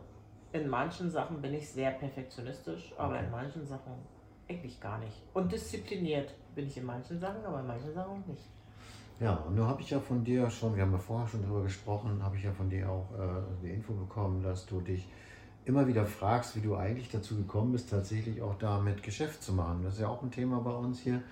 in 0.53 0.69
manchen 0.69 1.11
Sachen 1.11 1.41
bin 1.41 1.55
ich 1.55 1.69
sehr 1.69 1.93
perfektionistisch, 1.93 2.93
aber 2.97 3.15
okay. 3.15 3.25
in 3.25 3.31
manchen 3.31 3.67
Sachen 3.67 3.93
eigentlich 4.49 4.81
gar 4.81 4.99
nicht. 4.99 5.23
Und 5.33 5.51
diszipliniert 5.53 6.35
bin 6.55 6.67
ich 6.67 6.77
in 6.77 6.85
manchen 6.85 7.19
Sachen, 7.19 7.45
aber 7.45 7.61
in 7.61 7.67
manchen 7.67 7.93
Sachen 7.93 8.25
nicht. 8.27 8.49
Ja, 9.21 9.35
und 9.35 9.55
nun 9.55 9.69
habe 9.69 9.83
ich 9.83 9.91
ja 9.91 10.01
von 10.01 10.25
dir 10.25 10.49
schon, 10.49 10.75
wir 10.75 10.83
haben 10.83 10.93
ja 10.93 10.99
vorher 10.99 11.29
schon 11.29 11.43
darüber 11.43 11.63
gesprochen, 11.63 12.23
habe 12.23 12.37
ich 12.37 12.45
ja 12.45 12.53
von 12.53 12.71
dir 12.71 12.89
auch 12.91 13.07
äh, 13.13 13.43
die 13.63 13.69
Info 13.69 13.93
bekommen, 13.93 14.43
dass 14.43 14.65
du 14.65 14.81
dich 14.81 15.07
immer 15.65 15.87
wieder 15.87 16.07
fragst, 16.07 16.57
wie 16.57 16.61
du 16.61 16.77
eigentlich 16.77 17.11
dazu 17.11 17.37
gekommen 17.37 17.73
bist, 17.73 17.91
tatsächlich 17.91 18.43
auch 18.43 18.57
damit 18.59 19.03
Geschäft 19.03 19.43
zu 19.43 19.53
machen. 19.53 19.83
Das 19.85 19.95
ist 19.95 20.01
ja 20.01 20.09
auch 20.09 20.23
ein 20.23 20.31
Thema 20.31 20.61
bei 20.61 20.73
uns 20.73 21.01
hier. 21.01 21.23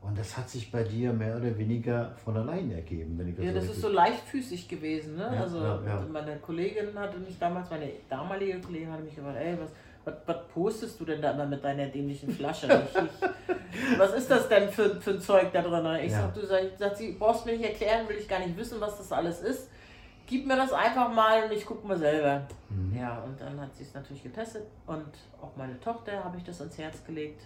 Und 0.00 0.16
das 0.16 0.36
hat 0.36 0.48
sich 0.48 0.70
bei 0.70 0.84
dir 0.84 1.12
mehr 1.12 1.36
oder 1.36 1.58
weniger 1.58 2.12
von 2.24 2.36
allein 2.36 2.70
ergeben. 2.70 3.18
Wenn 3.18 3.28
ich 3.28 3.36
das 3.36 3.44
ja, 3.44 3.52
so 3.52 3.58
das 3.58 3.68
ist 3.70 3.80
so 3.80 3.88
leichtfüßig 3.88 4.68
gewesen. 4.68 5.16
Ne? 5.16 5.28
Ja, 5.34 5.40
also 5.40 5.58
ja, 5.58 5.82
ja. 5.84 6.06
meine 6.12 6.36
Kollegin 6.36 6.96
hatte 6.96 7.18
mich 7.18 7.36
damals, 7.38 7.68
meine 7.70 7.90
damalige 8.08 8.60
Kollegin 8.60 8.92
hatte 8.92 9.02
mich 9.02 9.16
gefragt, 9.16 9.38
ey, 9.40 9.56
was, 9.60 9.70
was, 10.04 10.14
was 10.24 10.48
postest 10.54 11.00
du 11.00 11.04
denn 11.04 11.20
da 11.20 11.32
immer 11.32 11.46
mit 11.46 11.64
deiner 11.64 11.86
dämlichen 11.86 12.30
Flasche? 12.30 12.66
ich, 12.66 13.02
ich, 13.02 13.98
was 13.98 14.14
ist 14.14 14.30
das 14.30 14.48
denn 14.48 14.68
für, 14.68 15.00
für 15.00 15.10
ein 15.10 15.20
Zeug 15.20 15.52
da 15.52 15.62
drin? 15.62 16.04
Ich 16.04 16.12
ja. 16.12 16.22
sag, 16.22 16.34
du 16.34 16.46
sag, 16.46 16.62
sag, 16.78 16.96
sie 16.96 17.16
brauchst 17.18 17.44
mir 17.44 17.52
nicht 17.52 17.64
erklären, 17.64 18.08
will 18.08 18.16
ich 18.16 18.28
gar 18.28 18.38
nicht 18.38 18.56
wissen, 18.56 18.80
was 18.80 18.98
das 18.98 19.10
alles 19.10 19.40
ist 19.40 19.68
gib 20.28 20.46
mir 20.46 20.56
das 20.56 20.72
einfach 20.72 21.12
mal 21.12 21.44
und 21.44 21.52
ich 21.52 21.66
gucke 21.66 21.86
mal 21.86 21.98
selber. 21.98 22.46
Mhm. 22.68 22.96
Ja, 22.96 23.18
und 23.22 23.40
dann 23.40 23.60
hat 23.60 23.74
sie 23.74 23.82
es 23.82 23.94
natürlich 23.94 24.22
getestet 24.22 24.64
und 24.86 25.08
auch 25.40 25.56
meine 25.56 25.80
Tochter 25.80 26.22
habe 26.22 26.36
ich 26.36 26.44
das 26.44 26.60
ans 26.60 26.78
Herz 26.78 27.04
gelegt. 27.04 27.42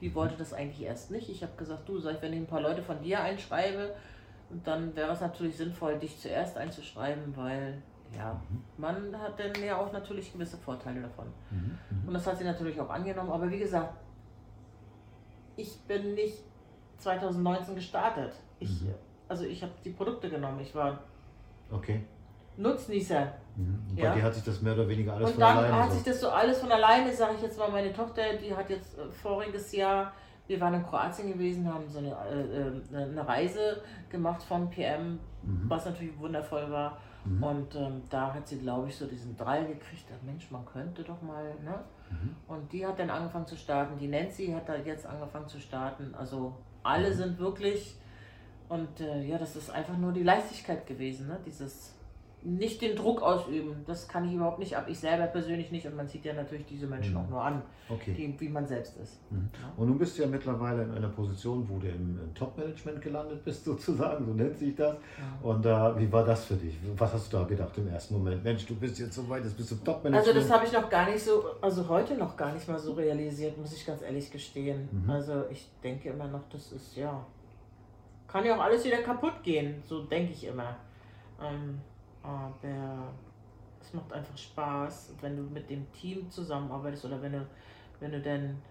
Die 0.00 0.12
wollte 0.14 0.34
das 0.36 0.52
eigentlich 0.52 0.82
erst 0.82 1.12
nicht. 1.12 1.28
Ich 1.28 1.42
habe 1.42 1.52
gesagt, 1.56 1.88
du, 1.88 1.98
sag 1.98 2.16
ich, 2.16 2.22
wenn 2.22 2.32
ich 2.32 2.40
ein 2.40 2.46
paar 2.46 2.60
Leute 2.60 2.82
von 2.82 3.00
dir 3.02 3.20
einschreibe, 3.20 3.94
dann 4.64 4.96
wäre 4.96 5.12
es 5.12 5.20
natürlich 5.20 5.56
sinnvoll, 5.56 5.98
dich 5.98 6.18
zuerst 6.18 6.56
einzuschreiben, 6.56 7.36
weil 7.36 7.80
ja, 8.16 8.40
mhm. 8.50 8.62
man 8.76 9.20
hat 9.20 9.38
dann 9.38 9.52
ja 9.62 9.78
auch 9.78 9.92
natürlich 9.92 10.32
gewisse 10.32 10.56
Vorteile 10.56 11.02
davon. 11.02 11.26
Mhm. 11.50 11.78
mhm. 11.90 12.08
Und 12.08 12.14
das 12.14 12.26
hat 12.26 12.38
sie 12.38 12.44
natürlich 12.44 12.80
auch 12.80 12.90
angenommen. 12.90 13.30
Aber 13.30 13.50
wie 13.50 13.58
gesagt, 13.58 13.94
ich 15.56 15.78
bin 15.82 16.14
nicht 16.14 16.38
2019 16.98 17.74
gestartet. 17.74 18.32
Ich, 18.58 18.82
mhm. 18.82 18.94
Also 19.28 19.44
ich 19.44 19.62
habe 19.62 19.72
die 19.84 19.90
Produkte 19.90 20.28
genommen. 20.28 20.60
Ich 20.60 20.74
war 20.74 21.00
okay. 21.70 22.04
Nutznießer. 22.56 23.32
Mhm. 23.56 23.96
Bei 23.96 24.02
ja. 24.02 24.14
dir 24.14 24.22
hat 24.22 24.34
sich 24.34 24.44
das 24.44 24.62
mehr 24.62 24.74
oder 24.74 24.88
weniger 24.88 25.14
alles 25.14 25.30
und 25.30 25.34
von 25.34 25.42
alleine. 25.42 25.66
Und 25.66 25.72
dann 25.72 25.82
hat 25.84 25.92
sich 25.92 26.02
das 26.02 26.20
so 26.20 26.28
alles 26.28 26.58
von 26.58 26.72
alleine, 26.72 27.12
sage 27.12 27.34
ich 27.36 27.42
jetzt 27.42 27.58
mal, 27.58 27.70
meine 27.70 27.92
Tochter, 27.92 28.22
die 28.42 28.54
hat 28.54 28.70
jetzt 28.70 28.98
äh, 28.98 29.10
voriges 29.10 29.72
Jahr, 29.72 30.12
wir 30.46 30.60
waren 30.60 30.74
in 30.74 30.82
Kroatien 30.82 31.32
gewesen, 31.32 31.72
haben 31.72 31.88
so 31.88 31.98
eine, 31.98 32.10
äh, 32.10 32.96
äh 32.96 33.04
eine 33.04 33.26
Reise 33.26 33.82
gemacht 34.08 34.42
von 34.42 34.70
PM, 34.70 35.18
mhm. 35.42 35.64
was 35.68 35.84
natürlich 35.84 36.18
wundervoll 36.18 36.70
war. 36.70 36.98
Mhm. 37.24 37.42
Und 37.42 37.74
ähm, 37.76 38.02
da 38.10 38.34
hat 38.34 38.48
sie, 38.48 38.58
glaube 38.58 38.88
ich, 38.88 38.96
so 38.96 39.06
diesen 39.06 39.36
Drall 39.36 39.66
gekriegt, 39.66 40.06
Mensch, 40.24 40.50
man 40.50 40.64
könnte 40.66 41.04
doch 41.04 41.22
mal, 41.22 41.54
ne? 41.64 41.78
Mhm. 42.10 42.36
Und 42.48 42.72
die 42.72 42.86
hat 42.86 42.98
dann 42.98 43.10
angefangen 43.10 43.46
zu 43.46 43.56
starten. 43.56 43.98
Die 43.98 44.08
Nancy 44.08 44.48
hat 44.48 44.68
da 44.68 44.76
jetzt 44.76 45.06
angefangen 45.06 45.48
zu 45.48 45.60
starten. 45.60 46.14
Also 46.18 46.54
alle 46.82 47.10
mhm. 47.10 47.14
sind 47.14 47.38
wirklich 47.38 47.96
Und 48.68 49.00
äh, 49.00 49.22
ja, 49.24 49.36
das 49.38 49.54
ist 49.54 49.70
einfach 49.70 49.96
nur 49.98 50.12
die 50.12 50.22
Leichtigkeit 50.22 50.86
gewesen, 50.86 51.28
ne? 51.28 51.38
dieses 51.44 51.94
nicht 52.44 52.82
den 52.82 52.96
Druck 52.96 53.22
ausüben. 53.22 53.84
Das 53.86 54.08
kann 54.08 54.26
ich 54.26 54.34
überhaupt 54.34 54.58
nicht 54.58 54.76
ab. 54.76 54.86
Ich 54.88 54.98
selber 54.98 55.26
persönlich 55.26 55.70
nicht 55.70 55.86
und 55.86 55.96
man 55.96 56.08
sieht 56.08 56.24
ja 56.24 56.32
natürlich 56.34 56.66
diese 56.66 56.86
Menschen 56.86 57.12
mhm. 57.14 57.20
auch 57.20 57.28
nur 57.28 57.42
an, 57.42 57.62
okay. 57.88 58.14
die, 58.14 58.40
wie 58.40 58.48
man 58.48 58.66
selbst 58.66 58.96
ist. 58.98 59.20
Mhm. 59.30 59.48
Und 59.76 59.88
du 59.88 59.94
bist 59.94 60.18
ja 60.18 60.26
mittlerweile 60.26 60.82
in 60.82 60.90
einer 60.90 61.08
Position, 61.08 61.68
wo 61.68 61.78
du 61.78 61.88
im, 61.88 62.18
im 62.20 62.34
Top-Management 62.34 63.00
gelandet 63.00 63.44
bist, 63.44 63.64
sozusagen, 63.66 64.24
so 64.26 64.32
nennt 64.32 64.58
sich 64.58 64.74
das. 64.74 64.94
Ja. 64.94 65.48
Und 65.48 65.64
äh, 65.64 66.00
wie 66.00 66.12
war 66.12 66.24
das 66.24 66.44
für 66.44 66.54
dich? 66.54 66.76
Was 66.96 67.12
hast 67.12 67.32
du 67.32 67.36
da 67.36 67.44
gedacht 67.44 67.76
im 67.78 67.88
ersten 67.88 68.14
Moment? 68.14 68.42
Mensch, 68.42 68.66
du 68.66 68.74
bist 68.74 68.98
jetzt 68.98 69.14
so 69.14 69.28
weit, 69.28 69.44
jetzt 69.44 69.56
bist 69.56 69.70
du 69.70 69.76
Top-Management. 69.76 70.16
Also 70.16 70.32
das 70.32 70.50
habe 70.50 70.66
ich 70.66 70.72
noch 70.72 70.90
gar 70.90 71.08
nicht 71.08 71.22
so, 71.22 71.44
also 71.60 71.88
heute 71.88 72.14
noch 72.14 72.36
gar 72.36 72.52
nicht 72.52 72.66
mal 72.68 72.78
so 72.78 72.94
realisiert, 72.94 73.56
muss 73.56 73.72
ich 73.72 73.86
ganz 73.86 74.02
ehrlich 74.02 74.30
gestehen. 74.30 74.88
Mhm. 74.90 75.10
Also 75.10 75.44
ich 75.50 75.68
denke 75.82 76.08
immer 76.08 76.26
noch, 76.26 76.48
das 76.50 76.72
ist 76.72 76.96
ja, 76.96 77.24
kann 78.26 78.44
ja 78.44 78.56
auch 78.56 78.62
alles 78.62 78.84
wieder 78.84 78.98
kaputt 78.98 79.42
gehen, 79.44 79.80
so 79.86 80.02
denke 80.02 80.32
ich 80.32 80.46
immer. 80.46 80.76
Ähm, 81.40 81.80
aber 82.22 83.12
es 83.80 83.92
macht 83.92 84.12
einfach 84.12 84.36
Spaß, 84.36 85.14
wenn 85.20 85.36
du 85.36 85.42
mit 85.42 85.68
dem 85.68 85.90
Team 85.92 86.30
zusammenarbeitest 86.30 87.04
oder 87.04 87.20
wenn 87.20 87.32
du, 87.32 87.46
wenn 88.00 88.12
du 88.12 88.20
dann 88.20 88.62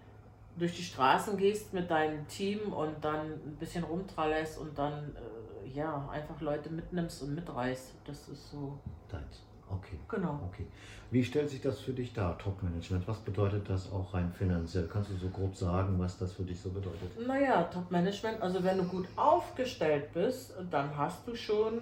durch 0.56 0.76
die 0.76 0.82
Straßen 0.82 1.36
gehst 1.36 1.72
mit 1.72 1.90
deinem 1.90 2.26
Team 2.28 2.72
und 2.72 3.02
dann 3.02 3.32
ein 3.32 3.56
bisschen 3.58 3.84
rumtrallerst 3.84 4.58
und 4.58 4.76
dann 4.76 5.14
äh, 5.16 5.68
ja 5.68 6.08
einfach 6.10 6.40
Leute 6.40 6.70
mitnimmst 6.70 7.22
und 7.22 7.34
mitreißt. 7.34 7.92
Das 8.04 8.28
ist 8.28 8.50
so. 8.50 8.78
Deins. 9.08 9.42
Okay. 9.70 9.98
Genau. 10.08 10.38
Okay. 10.48 10.66
Wie 11.10 11.24
stellt 11.24 11.48
sich 11.48 11.60
das 11.60 11.80
für 11.80 11.92
dich 11.92 12.12
dar, 12.12 12.36
Top-Management? 12.38 13.08
Was 13.08 13.18
bedeutet 13.20 13.68
das 13.68 13.90
auch 13.90 14.12
rein 14.12 14.32
finanziell? 14.32 14.86
Kannst 14.86 15.10
du 15.10 15.16
so 15.16 15.28
grob 15.28 15.56
sagen, 15.56 15.98
was 15.98 16.18
das 16.18 16.32
für 16.32 16.42
dich 16.42 16.60
so 16.60 16.70
bedeutet? 16.70 17.26
Naja, 17.26 17.62
Top-Management, 17.64 18.42
also 18.42 18.62
wenn 18.62 18.78
du 18.78 18.84
gut 18.84 19.06
aufgestellt 19.16 20.12
bist, 20.12 20.54
dann 20.70 20.96
hast 20.96 21.26
du 21.26 21.34
schon. 21.34 21.80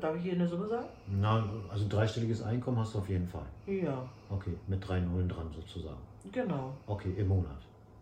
Darf 0.00 0.16
ich 0.16 0.22
hier 0.22 0.32
eine 0.32 0.48
Summe 0.48 0.66
sagen? 0.66 0.86
Na, 1.06 1.44
also 1.70 1.86
dreistelliges 1.88 2.42
Einkommen 2.42 2.78
hast 2.78 2.94
du 2.94 2.98
auf 2.98 3.08
jeden 3.08 3.28
Fall. 3.28 3.44
Ja. 3.66 4.08
Okay, 4.30 4.54
mit 4.66 4.86
drei 4.86 5.00
Nullen 5.00 5.28
dran 5.28 5.50
sozusagen. 5.54 5.98
Genau. 6.32 6.72
Okay, 6.86 7.14
im 7.16 7.28
Monat. 7.28 7.58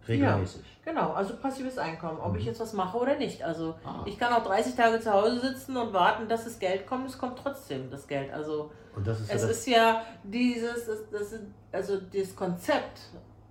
Regelmäßig. 0.07 0.63
Ja, 0.85 0.93
genau, 0.93 1.13
also 1.13 1.35
passives 1.37 1.79
Einkommen, 1.79 2.21
ob 2.21 2.33
mhm. 2.33 2.39
ich 2.39 2.45
jetzt 2.45 2.61
was 2.61 2.73
mache 2.73 2.97
oder 2.97 3.17
nicht. 3.17 3.43
Also 3.43 3.75
ah. 3.85 4.05
ich 4.05 4.19
kann 4.19 4.33
auch 4.33 4.45
30 4.45 4.77
Tage 4.77 5.01
zu 5.01 5.13
Hause 5.13 5.41
sitzen 5.41 5.77
und 5.77 5.93
warten, 5.93 6.29
dass 6.29 6.45
das 6.45 6.59
Geld 6.59 6.87
kommt. 6.87 7.09
Es 7.09 7.19
kommt 7.19 7.39
trotzdem 7.39 7.91
das 7.91 8.07
Geld. 8.07 8.33
Also 8.33 8.71
und 8.95 9.07
das 9.07 9.21
ist 9.21 9.31
es 9.31 9.43
ja 9.43 9.51
ist 9.51 9.67
ja 9.67 10.03
dieses, 10.23 10.87
das, 10.87 11.11
das 11.11 11.33
ist, 11.33 11.45
also 11.73 11.99
das 12.01 12.37
Konzept. 12.37 13.01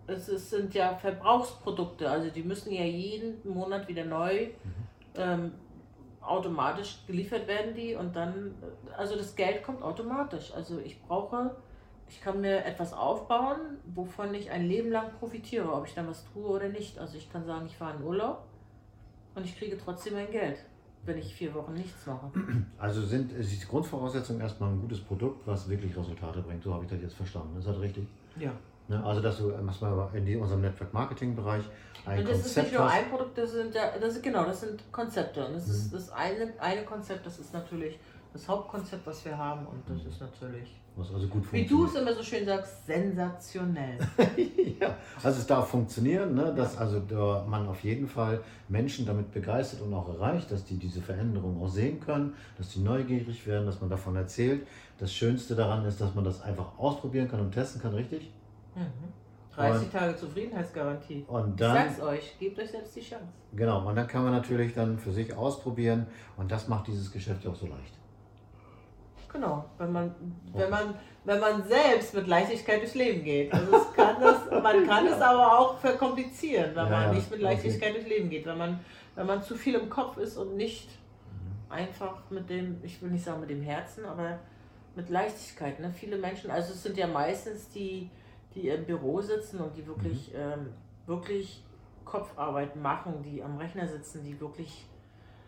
Es 0.08 0.30
ist, 0.30 0.52
sind 0.52 0.74
ja 0.76 0.96
Verbrauchsprodukte, 0.96 2.10
also 2.10 2.30
die 2.30 2.44
müssen 2.44 2.72
ja 2.72 2.84
jeden 2.84 3.38
Monat 3.52 3.88
wieder 3.88 4.06
neu 4.06 4.46
mhm. 4.46 4.74
ähm, 5.16 5.52
automatisch 6.26 7.00
geliefert 7.08 7.48
werden 7.48 7.74
die 7.76 7.96
und 7.96 8.16
dann, 8.16 8.56
also 8.98 9.16
das 9.16 9.36
Geld 9.36 9.64
kommt 9.64 9.82
automatisch. 9.82 10.54
Also 10.54 10.80
ich 10.80 11.02
brauche, 11.02 11.56
ich 12.10 12.22
kann 12.22 12.42
mir 12.42 12.66
etwas 12.66 12.94
aufbauen, 12.94 13.80
wovon 13.94 14.34
ich 14.34 14.52
ein 14.52 14.68
Leben 14.68 14.92
lang 14.92 15.12
profitiere, 15.20 15.72
ob 15.72 15.88
ich 15.88 15.94
dann 15.94 16.08
was 16.08 16.26
tue 16.34 16.48
oder 16.48 16.70
nicht. 16.70 16.98
Also 17.00 17.18
ich 17.18 17.32
kann 17.32 17.46
sagen, 17.46 17.66
ich 17.66 17.76
fahre 17.76 17.98
in 17.98 18.04
Urlaub 18.04 18.46
und 19.36 19.46
ich 19.46 19.58
kriege 19.58 19.78
trotzdem 19.78 20.14
mein 20.14 20.32
Geld, 20.32 20.58
wenn 21.04 21.18
ich 21.18 21.34
vier 21.36 21.54
Wochen 21.54 21.74
nichts 21.74 22.06
mache. 22.06 22.32
Also 22.78 23.02
sind 23.02 23.32
ist 23.32 23.62
die 23.62 23.66
Grundvoraussetzung 23.66 24.40
erstmal 24.40 24.72
ein 24.72 24.82
gutes 24.82 25.02
Produkt, 25.02 25.46
was 25.48 25.70
wirklich 25.70 25.96
Resultate 25.96 26.42
bringt. 26.42 26.64
So 26.64 26.74
habe 26.74 26.86
ich 26.86 26.90
das 26.90 27.02
jetzt 27.02 27.16
verstanden. 27.16 27.58
Ist 27.58 27.68
das 27.68 27.80
richtig? 27.80 28.08
Ja. 28.38 28.52
Ne, 28.88 29.04
also 29.04 29.20
dass 29.20 29.38
du 29.38 29.50
erstmal 29.50 30.10
in 30.14 30.40
unserem 30.40 30.62
Network 30.62 30.94
Marketing 30.94 31.36
Bereich 31.36 31.64
ein 32.06 32.20
und 32.20 32.30
das 32.30 32.44
Konzept 32.44 32.46
ist 32.46 32.72
nicht 32.72 32.80
nur 32.80 32.90
ein 32.90 33.10
Produkt, 33.10 33.38
das 33.38 33.52
sind 33.52 33.74
ja, 33.74 33.98
das 34.00 34.16
ist, 34.16 34.24
genau, 34.24 34.46
das 34.46 34.62
sind 34.62 34.92
Konzepte. 34.92 35.46
Und 35.46 35.56
das 35.56 35.68
mhm. 35.68 35.74
ist 35.74 35.94
das 35.94 36.12
eine, 36.12 36.54
eine 36.60 36.84
Konzept, 36.84 37.26
das 37.26 37.40
ist 37.40 37.52
natürlich 37.52 37.98
das 38.32 38.48
Hauptkonzept, 38.48 39.08
was 39.08 39.24
wir 39.26 39.38
haben 39.38 39.66
und 39.66 39.82
das 39.88 40.06
ist 40.06 40.22
natürlich. 40.22 40.76
Was 40.98 41.14
also 41.14 41.28
gut 41.28 41.52
Wie 41.52 41.66
du 41.66 41.86
es 41.86 41.96
immer 41.96 42.14
so 42.14 42.24
schön 42.24 42.46
sagst, 42.46 42.86
sensationell. 42.86 43.98
ja, 44.80 44.96
also 45.22 45.40
es 45.40 45.48
darf 45.48 45.68
funktionieren, 45.68 46.36
ne? 46.36 46.54
dass 46.56 46.78
also 46.78 47.02
man 47.48 47.68
auf 47.68 47.84
jeden 47.84 48.08
Fall 48.08 48.42
Menschen 48.70 49.06
damit 49.06 49.32
begeistert 49.34 49.82
und 49.82 49.94
auch 49.94 50.08
erreicht, 50.08 50.52
dass 50.52 50.64
die 50.64 50.78
diese 50.78 51.02
Veränderung 51.02 51.62
auch 51.62 51.68
sehen 51.68 52.00
können, 52.00 52.34
dass 52.58 52.70
die 52.70 52.80
neugierig 52.80 53.46
werden, 53.46 53.66
dass 53.66 53.82
man 53.82 53.90
davon 53.90 54.16
erzählt. 54.16 54.66
Das 54.98 55.14
Schönste 55.14 55.56
daran 55.56 55.84
ist, 55.86 56.00
dass 56.00 56.16
man 56.16 56.24
das 56.24 56.42
einfach 56.42 56.78
ausprobieren 56.78 57.28
kann 57.28 57.42
und 57.42 57.52
testen 57.52 57.82
kann, 57.82 57.94
richtig? 57.94 58.32
Mhm. 58.76 59.14
30 59.56 59.84
und, 59.84 59.94
Tage 59.94 60.16
Zufriedenheitsgarantie. 60.18 61.26
Und 61.28 61.60
dann, 61.60 61.78
ich 61.78 61.96
sag's 61.96 62.02
euch, 62.02 62.40
gebt 62.40 62.60
euch 62.60 62.72
selbst 62.72 62.96
die 62.96 63.02
Chance. 63.02 63.26
Genau, 63.54 63.88
und 63.88 63.96
dann 63.96 64.08
kann 64.08 64.24
man 64.24 64.34
natürlich 64.34 64.74
dann 64.74 65.00
für 65.00 65.12
sich 65.12 65.34
ausprobieren 65.34 66.08
und 66.36 66.52
das 66.52 66.68
macht 66.68 66.88
dieses 66.88 67.12
Geschäft 67.12 67.46
ja 67.46 67.52
auch 67.52 67.56
so 67.56 67.68
leicht. 67.68 67.94
Genau, 69.32 69.66
wenn 69.78 69.92
man, 69.92 70.16
wenn 70.54 70.70
man, 70.70 70.96
wenn 71.26 71.40
man 71.42 71.68
selbst 71.68 72.14
mit 72.14 72.26
Leichtigkeit 72.26 72.80
durchs 72.80 72.96
Leben 72.96 73.22
geht. 73.22 73.54
Also 73.54 73.86
kann 73.94 74.16
das, 74.22 74.50
man 74.50 74.88
kann 74.88 75.08
es 75.14 75.20
aber 75.20 75.60
auch 75.60 75.78
verkomplizieren, 75.78 76.74
wenn 76.74 76.86
ja, 76.86 76.90
man 76.90 77.14
nicht 77.14 77.30
mit 77.30 77.42
Leichtigkeit 77.42 77.92
okay. 77.92 78.00
durchs 78.00 78.10
Leben 78.10 78.30
geht. 78.30 78.46
Wenn 78.46 78.58
man, 78.58 78.80
wenn 79.16 79.28
man 79.28 79.44
zu 79.44 79.56
viel 79.56 79.76
im 79.76 79.90
Kopf 79.90 80.18
ist 80.18 80.38
und 80.38 80.56
nicht 80.56 80.88
mhm. 80.88 81.72
einfach 81.72 82.22
mit 82.30 82.50
dem, 82.50 82.78
ich 82.82 83.02
will 83.02 83.12
nicht 83.12 83.26
sagen 83.26 83.42
mit 83.42 83.50
dem 83.50 83.62
Herzen, 83.62 84.06
aber 84.06 84.40
mit 84.96 85.10
Leichtigkeit. 85.10 85.82
Ne? 85.82 85.92
Viele 85.94 86.18
Menschen, 86.18 86.50
also 86.50 86.72
es 86.72 86.84
sind 86.84 86.98
ja 86.98 87.08
meistens 87.08 87.68
die, 87.70 88.10
die 88.56 88.70
im 88.70 88.86
Büro 88.86 89.22
sitzen 89.22 89.60
und 89.60 89.76
die 89.76 89.86
wirklich, 89.86 90.32
mhm. 90.34 90.40
ähm, 90.40 90.68
wirklich 91.06 91.64
Kopfarbeit 92.06 92.76
machen, 92.76 93.22
die 93.24 93.44
am 93.44 93.58
Rechner 93.58 93.88
sitzen, 93.88 94.24
die 94.24 94.40
wirklich, 94.40 94.86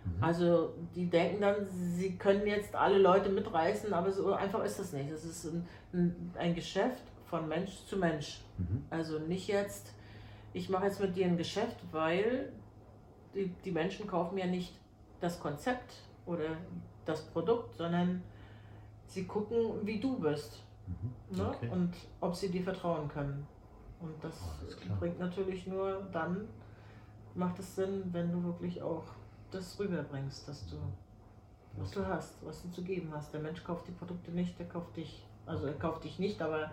mhm. 0.03 0.23
also 0.23 0.73
die 0.95 1.09
denken 1.09 1.41
dann, 1.41 1.65
sie 1.65 2.17
können 2.17 2.45
jetzt 2.45 2.75
alle 2.75 2.97
Leute 2.97 3.29
mitreißen, 3.29 3.93
aber 3.93 4.11
so 4.11 4.33
einfach 4.33 4.63
ist 4.63 4.79
das 4.79 4.93
nicht. 4.93 5.11
Das 5.11 5.23
ist 5.23 5.45
ein, 5.45 5.67
ein, 5.93 6.33
ein 6.37 6.55
Geschäft 6.55 7.03
von 7.25 7.47
Mensch 7.47 7.85
zu 7.85 7.97
Mensch. 7.97 8.41
Mhm. 8.57 8.83
Also 8.89 9.19
nicht 9.19 9.47
jetzt, 9.47 9.93
ich 10.53 10.69
mache 10.69 10.85
jetzt 10.85 10.99
mit 10.99 11.15
dir 11.15 11.25
ein 11.25 11.37
Geschäft, 11.37 11.77
weil 11.91 12.51
die, 13.33 13.49
die 13.63 13.71
Menschen 13.71 14.07
kaufen 14.07 14.37
ja 14.37 14.47
nicht 14.47 14.73
das 15.19 15.39
Konzept 15.39 15.93
oder 16.25 16.57
das 17.05 17.21
Produkt, 17.27 17.77
sondern 17.77 18.21
sie 19.07 19.25
gucken, 19.25 19.85
wie 19.85 19.99
du 19.99 20.19
bist. 20.19 20.63
Mhm. 20.87 21.37
Ne? 21.37 21.49
Okay. 21.49 21.69
Und 21.69 21.93
ob 22.21 22.35
sie 22.35 22.49
dir 22.49 22.63
vertrauen 22.63 23.07
können. 23.07 23.45
Und 23.99 24.23
das 24.23 24.39
bringt 24.99 25.19
natürlich 25.19 25.67
nur 25.67 26.07
dann, 26.11 26.47
macht 27.35 27.59
es 27.59 27.75
Sinn, 27.75 28.03
wenn 28.11 28.31
du 28.31 28.43
wirklich 28.43 28.81
auch 28.81 29.03
das 29.51 29.79
rüberbringst, 29.79 30.47
dass 30.47 30.67
du, 30.67 30.77
was 31.77 31.91
du 31.91 32.05
hast, 32.05 32.45
was 32.45 32.61
du 32.61 32.69
zu 32.69 32.83
geben 32.83 33.11
hast. 33.13 33.33
Der 33.33 33.41
Mensch 33.41 33.63
kauft 33.63 33.87
die 33.87 33.91
Produkte 33.91 34.31
nicht, 34.31 34.57
der 34.59 34.67
kauft 34.67 34.95
dich, 34.97 35.25
also 35.45 35.67
er 35.67 35.73
kauft 35.73 36.03
dich 36.03 36.19
nicht, 36.19 36.41
aber 36.41 36.71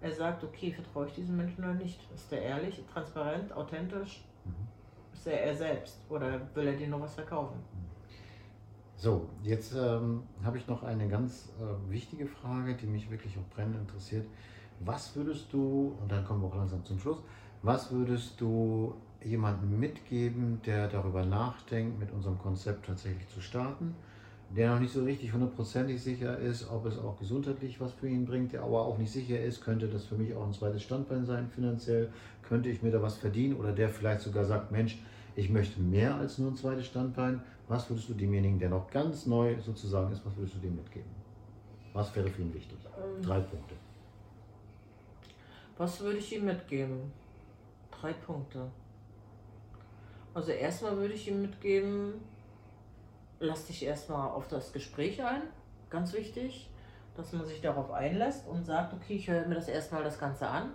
er 0.00 0.12
sagt, 0.12 0.44
okay, 0.44 0.72
vertraue 0.72 1.06
ich 1.06 1.14
diesem 1.14 1.36
Menschen 1.36 1.62
oder 1.64 1.74
nicht? 1.74 2.00
Ist 2.14 2.30
der 2.32 2.42
ehrlich, 2.42 2.82
transparent, 2.92 3.52
authentisch? 3.52 4.24
Mhm. 4.44 4.68
Ist 5.12 5.26
er 5.26 5.42
er 5.42 5.54
selbst 5.54 6.00
oder 6.08 6.40
will 6.54 6.66
er 6.66 6.76
dir 6.76 6.88
noch 6.88 7.00
was 7.00 7.14
verkaufen? 7.14 7.58
So, 9.02 9.30
jetzt 9.42 9.74
ähm, 9.74 10.24
habe 10.44 10.58
ich 10.58 10.66
noch 10.66 10.82
eine 10.82 11.08
ganz 11.08 11.48
äh, 11.58 11.90
wichtige 11.90 12.26
Frage, 12.26 12.74
die 12.74 12.84
mich 12.84 13.10
wirklich 13.10 13.34
auch 13.38 13.56
brennend 13.56 13.78
interessiert. 13.78 14.26
Was 14.80 15.16
würdest 15.16 15.50
du, 15.54 15.96
und 16.02 16.12
dann 16.12 16.22
kommen 16.22 16.42
wir 16.42 16.48
auch 16.48 16.56
langsam 16.56 16.84
zum 16.84 16.98
Schluss, 16.98 17.16
was 17.62 17.90
würdest 17.90 18.38
du 18.38 18.94
jemandem 19.24 19.80
mitgeben, 19.80 20.60
der 20.66 20.86
darüber 20.86 21.24
nachdenkt, 21.24 21.98
mit 21.98 22.12
unserem 22.12 22.38
Konzept 22.38 22.84
tatsächlich 22.84 23.26
zu 23.28 23.40
starten, 23.40 23.94
der 24.54 24.70
noch 24.74 24.80
nicht 24.80 24.92
so 24.92 25.02
richtig 25.02 25.32
hundertprozentig 25.32 26.02
sicher 26.02 26.36
ist, 26.36 26.70
ob 26.70 26.84
es 26.84 26.98
auch 26.98 27.18
gesundheitlich 27.18 27.80
was 27.80 27.94
für 27.94 28.08
ihn 28.08 28.26
bringt, 28.26 28.52
der 28.52 28.64
aber 28.64 28.84
auch 28.84 28.98
nicht 28.98 29.12
sicher 29.12 29.40
ist, 29.40 29.62
könnte 29.62 29.88
das 29.88 30.04
für 30.04 30.16
mich 30.16 30.34
auch 30.34 30.44
ein 30.44 30.52
zweites 30.52 30.82
Standbein 30.82 31.24
sein 31.24 31.48
finanziell, 31.48 32.10
könnte 32.42 32.68
ich 32.68 32.82
mir 32.82 32.90
da 32.90 33.00
was 33.00 33.16
verdienen? 33.16 33.56
Oder 33.56 33.72
der 33.72 33.88
vielleicht 33.88 34.20
sogar 34.20 34.44
sagt, 34.44 34.72
Mensch, 34.72 34.98
ich 35.40 35.48
möchte 35.48 35.80
mehr 35.80 36.14
als 36.16 36.36
nur 36.36 36.50
ein 36.50 36.56
zweites 36.56 36.86
Standbein. 36.86 37.42
Was 37.66 37.88
würdest 37.88 38.10
du 38.10 38.14
demjenigen, 38.14 38.58
der 38.58 38.68
noch 38.68 38.90
ganz 38.90 39.24
neu 39.24 39.58
sozusagen 39.58 40.12
ist, 40.12 40.24
was 40.26 40.36
würdest 40.36 40.56
du 40.56 40.58
dem 40.58 40.76
mitgeben? 40.76 41.10
Was 41.94 42.14
wäre 42.14 42.28
für 42.28 42.42
ihn 42.42 42.52
wichtig? 42.52 42.78
Ähm, 42.84 43.22
Drei 43.22 43.40
Punkte. 43.40 43.74
Was 45.78 45.98
würde 46.00 46.18
ich 46.18 46.34
ihm 46.36 46.44
mitgeben? 46.44 47.10
Drei 47.90 48.12
Punkte. 48.12 48.70
Also 50.34 50.52
erstmal 50.52 50.96
würde 50.98 51.14
ich 51.14 51.26
ihm 51.26 51.40
mitgeben, 51.40 52.20
lass 53.38 53.66
dich 53.66 53.82
erstmal 53.82 54.28
auf 54.28 54.46
das 54.46 54.74
Gespräch 54.74 55.24
ein, 55.24 55.42
ganz 55.88 56.12
wichtig, 56.12 56.68
dass 57.16 57.32
man 57.32 57.46
sich 57.46 57.62
darauf 57.62 57.90
einlässt 57.92 58.46
und 58.46 58.66
sagt, 58.66 58.92
okay, 58.92 59.14
ich 59.14 59.30
höre 59.30 59.46
mir 59.46 59.54
das 59.54 59.68
erstmal 59.68 60.04
das 60.04 60.18
Ganze 60.18 60.46
an 60.46 60.74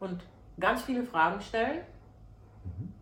und 0.00 0.22
ganz 0.60 0.82
viele 0.82 1.02
Fragen 1.02 1.40
stellen. 1.40 1.80
Mhm 2.64 2.92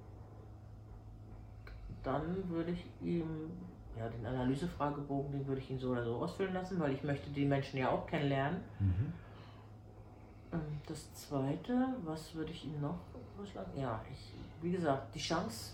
dann 2.03 2.49
würde 2.49 2.73
ich 2.73 2.85
ihm 3.01 3.51
ja, 3.97 4.09
den 4.09 4.25
Analysefragebogen, 4.25 5.33
den 5.33 5.47
würde 5.47 5.61
ich 5.61 5.71
ihn 5.71 5.79
so 5.79 5.91
oder 5.91 6.05
so 6.05 6.17
ausfüllen 6.17 6.55
lassen, 6.55 6.79
weil 6.81 6.93
ich 6.93 7.03
möchte 7.03 7.31
die 7.31 7.45
Menschen 7.45 7.79
ja 7.79 7.91
auch 7.91 8.07
kennenlernen. 8.07 8.61
Mhm. 8.79 9.13
Ähm, 10.53 10.81
das 10.87 11.13
zweite, 11.15 11.89
was 12.05 12.35
würde 12.35 12.53
ich 12.53 12.65
ihm 12.65 12.81
noch 12.81 12.99
vorschlagen? 13.37 13.71
Ja, 13.77 14.03
ich, 14.11 14.33
wie 14.63 14.73
gesagt, 14.73 15.15
die 15.15 15.19
Chance 15.21 15.73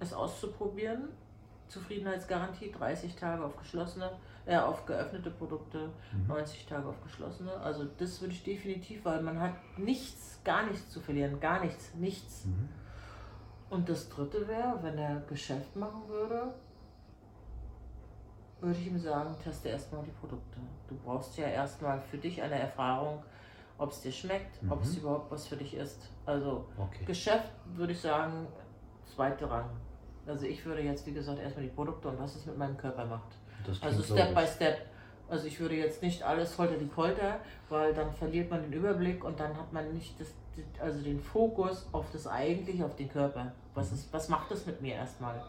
es 0.00 0.12
auszuprobieren. 0.12 1.08
Zufriedenheitsgarantie 1.68 2.70
30 2.70 3.16
Tage 3.16 3.42
auf 3.44 3.56
geschlossene, 3.56 4.10
äh, 4.44 4.58
auf 4.58 4.84
geöffnete 4.84 5.30
Produkte, 5.30 5.88
mhm. 6.12 6.26
90 6.28 6.66
Tage 6.66 6.86
auf 6.86 7.02
geschlossene. 7.02 7.52
Also 7.58 7.86
das 7.96 8.20
würde 8.20 8.34
ich 8.34 8.44
definitiv, 8.44 9.04
weil 9.06 9.22
man 9.22 9.40
hat 9.40 9.54
nichts, 9.78 10.38
gar 10.44 10.66
nichts 10.66 10.90
zu 10.90 11.00
verlieren, 11.00 11.40
gar 11.40 11.64
nichts, 11.64 11.94
nichts. 11.94 12.44
Mhm. 12.44 12.68
Und 13.72 13.88
das 13.88 14.06
dritte 14.10 14.46
wäre, 14.46 14.78
wenn 14.82 14.98
er 14.98 15.22
Geschäft 15.22 15.74
machen 15.76 16.06
würde, 16.06 16.52
würde 18.60 18.78
ich 18.78 18.86
ihm 18.86 18.98
sagen, 18.98 19.34
teste 19.42 19.70
erstmal 19.70 20.02
die 20.04 20.10
Produkte. 20.10 20.58
Du 20.88 20.96
brauchst 21.02 21.38
ja 21.38 21.46
erstmal 21.46 21.98
für 22.02 22.18
dich 22.18 22.42
eine 22.42 22.58
Erfahrung, 22.58 23.22
ob 23.78 23.90
es 23.90 24.02
dir 24.02 24.12
schmeckt, 24.12 24.62
mhm. 24.62 24.72
ob 24.72 24.82
es 24.82 24.98
überhaupt 24.98 25.30
was 25.30 25.46
für 25.46 25.56
dich 25.56 25.74
ist. 25.74 26.10
Also 26.26 26.66
okay. 26.76 27.06
Geschäft 27.06 27.50
würde 27.74 27.94
ich 27.94 28.00
sagen, 28.02 28.46
zweite 29.06 29.50
Rang. 29.50 29.70
Also 30.26 30.44
ich 30.44 30.62
würde 30.66 30.82
jetzt, 30.82 31.06
wie 31.06 31.12
gesagt, 31.14 31.38
erstmal 31.38 31.64
die 31.64 31.72
Produkte 31.72 32.08
und 32.08 32.18
was 32.20 32.36
es 32.36 32.44
mit 32.44 32.58
meinem 32.58 32.76
Körper 32.76 33.06
macht. 33.06 33.38
Also 33.80 34.02
Step 34.02 34.28
so 34.28 34.34
by 34.34 34.46
Step. 34.46 34.86
Also 35.30 35.46
ich 35.46 35.58
würde 35.58 35.76
jetzt 35.76 36.02
nicht 36.02 36.22
alles 36.22 36.52
Folter 36.52 36.76
die 36.76 36.84
Folter, 36.84 37.40
weil 37.70 37.94
dann 37.94 38.12
verliert 38.12 38.50
man 38.50 38.60
den 38.60 38.74
Überblick 38.74 39.24
und 39.24 39.40
dann 39.40 39.56
hat 39.56 39.72
man 39.72 39.94
nicht 39.94 40.20
das, 40.20 40.28
also 40.80 41.00
den 41.00 41.20
Fokus 41.20 41.86
auf 41.92 42.06
das 42.12 42.26
eigentliche, 42.26 42.84
auf 42.84 42.96
den 42.96 43.08
Körper. 43.08 43.52
Was, 43.74 43.90
mhm. 43.90 43.96
ist, 43.96 44.12
was 44.12 44.28
macht 44.28 44.50
das 44.50 44.66
mit 44.66 44.80
mir 44.82 44.94
erstmal? 44.94 45.42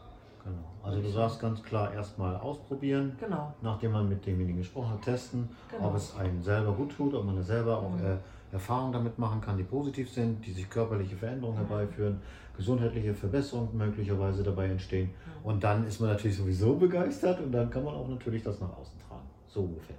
Genau. 0.44 0.58
Also 0.84 1.02
du 1.02 1.10
sagst 1.10 1.40
ganz 1.40 1.64
klar 1.64 1.94
erstmal 1.94 2.36
ausprobieren, 2.36 3.16
genau. 3.20 3.54
nachdem 3.62 3.94
man 3.94 4.10
mit 4.10 4.26
demjenigen 4.26 4.60
gesprochen 4.60 4.92
hat, 4.92 5.02
testen, 5.02 5.50
genau. 5.72 5.88
ob 5.88 5.96
es 5.96 6.16
einem 6.18 6.42
selber 6.42 6.74
gut 6.74 6.96
tut, 6.96 7.14
ob 7.14 7.26
man 7.26 7.42
selber 7.42 7.78
auch 7.78 7.92
mhm. 7.92 8.06
äh, 8.06 8.18
Erfahrungen 8.52 8.92
damit 8.92 9.18
machen 9.18 9.40
kann, 9.40 9.58
die 9.58 9.64
positiv 9.64 10.12
sind, 10.12 10.46
die 10.46 10.52
sich 10.52 10.70
körperliche 10.70 11.16
Veränderungen 11.16 11.64
mhm. 11.64 11.68
herbeiführen, 11.68 12.22
gesundheitliche 12.58 13.14
Verbesserungen 13.14 13.76
möglicherweise 13.76 14.44
dabei 14.44 14.68
entstehen. 14.68 15.10
Mhm. 15.10 15.46
Und 15.46 15.64
dann 15.64 15.88
ist 15.88 16.02
man 16.02 16.10
natürlich 16.10 16.38
sowieso 16.38 16.76
begeistert 16.76 17.40
und 17.40 17.52
dann 17.52 17.70
kann 17.70 17.84
man 17.84 17.96
auch 17.96 18.08
natürlich 18.08 18.44
das 18.44 18.60
nach 18.60 18.78
außen 18.78 19.00
tragen. 19.08 19.28
So 19.48 19.62
ungefähr. 19.62 19.96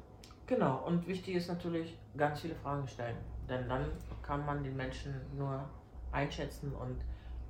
Genau, 0.46 0.84
und 0.86 1.06
wichtig 1.06 1.36
ist 1.36 1.48
natürlich 1.48 1.96
ganz 2.16 2.40
viele 2.40 2.54
Fragen 2.54 2.86
stellen. 2.86 3.16
Denn 3.48 3.68
dann 3.68 3.86
kann 4.22 4.44
man 4.44 4.62
den 4.62 4.76
Menschen 4.76 5.14
nur 5.36 5.64
einschätzen 6.12 6.72
und 6.74 7.00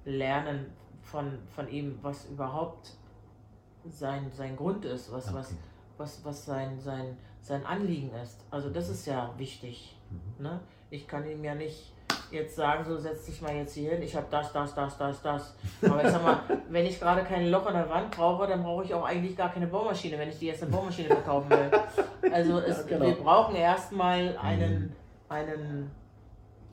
lernen, 0.04 0.66
von, 1.04 1.38
von 1.54 1.68
ihm, 1.68 1.98
was 2.02 2.26
überhaupt 2.26 2.92
sein, 3.84 4.30
sein 4.32 4.56
Grund 4.56 4.84
ist, 4.84 5.12
was, 5.12 5.28
okay. 5.28 5.36
was, 5.36 5.54
was, 5.98 6.24
was 6.24 6.44
sein, 6.46 6.80
sein, 6.80 7.16
sein 7.40 7.64
Anliegen 7.66 8.12
ist. 8.14 8.44
Also 8.50 8.70
das 8.70 8.88
ist 8.88 9.06
ja 9.06 9.34
wichtig. 9.36 9.96
Mhm. 10.10 10.44
Ne? 10.44 10.60
Ich 10.90 11.06
kann 11.06 11.26
ihm 11.26 11.44
ja 11.44 11.54
nicht 11.54 11.92
jetzt 12.31 12.57
sagen, 12.57 12.85
so 12.85 12.99
setz 12.99 13.26
dich 13.26 13.40
mal 13.40 13.54
jetzt 13.54 13.75
hier 13.75 13.90
hin, 13.93 14.02
ich 14.02 14.14
habe 14.14 14.26
das, 14.31 14.52
das, 14.52 14.75
das, 14.75 14.97
das, 14.97 15.23
das. 15.23 15.54
Aber 15.83 16.04
ich 16.04 16.11
sag 16.11 16.23
mal, 16.23 16.40
wenn 16.69 16.87
ich 16.87 16.99
gerade 16.99 17.23
kein 17.23 17.49
Loch 17.49 17.66
in 17.66 17.75
der 17.75 17.88
Wand 17.88 18.11
brauche, 18.11 18.47
dann 18.47 18.62
brauche 18.62 18.85
ich 18.85 18.95
auch 18.95 19.04
eigentlich 19.04 19.37
gar 19.37 19.52
keine 19.52 19.66
Bohrmaschine, 19.66 20.19
wenn 20.19 20.28
ich 20.28 20.38
die 20.38 20.47
jetzt 20.47 20.62
eine 20.62 20.73
Bohrmaschine 20.73 21.09
verkaufen 21.09 21.50
will. 21.50 21.71
Also 22.33 22.59
es, 22.59 22.78
ja, 22.78 22.83
genau. 22.87 23.07
wir 23.07 23.14
brauchen 23.14 23.54
erstmal 23.54 24.37
einen, 24.38 24.83
mhm. 24.83 24.93
einen, 25.28 25.90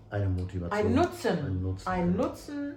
eine 0.10 0.29
Motivation. 0.29 0.88
Ein 0.88 0.93
Nutzen. 0.93 1.46
Ein 1.46 1.62
Nutzen. 1.62 1.88
Ein 1.88 2.15
Nutzen 2.15 2.75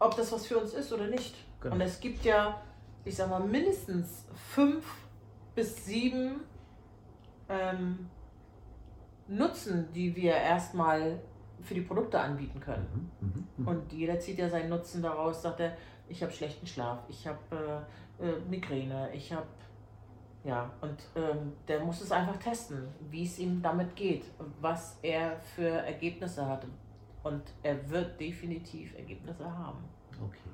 ob 0.00 0.16
das 0.16 0.32
was 0.32 0.46
für 0.46 0.58
uns 0.58 0.72
ist 0.72 0.92
oder 0.92 1.06
nicht. 1.06 1.36
Genau. 1.60 1.74
Und 1.74 1.80
es 1.82 2.00
gibt 2.00 2.24
ja, 2.24 2.60
ich 3.04 3.14
sag 3.14 3.30
mal, 3.30 3.40
mindestens 3.40 4.24
fünf 4.34 4.84
bis 5.54 5.84
sieben 5.84 6.40
ähm, 7.48 8.08
Nutzen, 9.28 9.92
die 9.92 10.16
wir 10.16 10.32
erstmal 10.32 11.20
für 11.62 11.74
die 11.74 11.82
Produkte 11.82 12.18
anbieten 12.18 12.60
können. 12.60 13.10
Mhm, 13.20 13.28
mh, 13.28 13.44
mh. 13.56 13.70
Und 13.70 13.92
jeder 13.92 14.18
zieht 14.18 14.38
ja 14.38 14.48
seinen 14.48 14.70
Nutzen 14.70 15.02
daraus, 15.02 15.42
sagt 15.42 15.60
er, 15.60 15.76
ich 16.08 16.22
habe 16.22 16.32
schlechten 16.32 16.66
Schlaf, 16.66 16.98
ich 17.08 17.26
habe 17.26 17.84
äh, 18.20 18.24
äh, 18.24 18.40
Migräne, 18.48 19.10
ich 19.12 19.32
habe 19.32 19.46
ja, 20.42 20.70
und 20.80 20.96
ähm, 21.16 21.52
der 21.68 21.80
muss 21.80 22.00
es 22.00 22.10
einfach 22.10 22.38
testen, 22.38 22.88
wie 23.10 23.24
es 23.24 23.38
ihm 23.38 23.60
damit 23.60 23.94
geht, 23.94 24.24
was 24.60 24.98
er 25.02 25.36
für 25.54 25.68
Ergebnisse 25.68 26.46
hat, 26.46 26.66
und 27.22 27.42
er 27.62 27.90
wird 27.90 28.18
definitiv 28.18 28.96
Ergebnisse 28.96 29.44
haben. 29.44 29.84
Okay. 30.18 30.48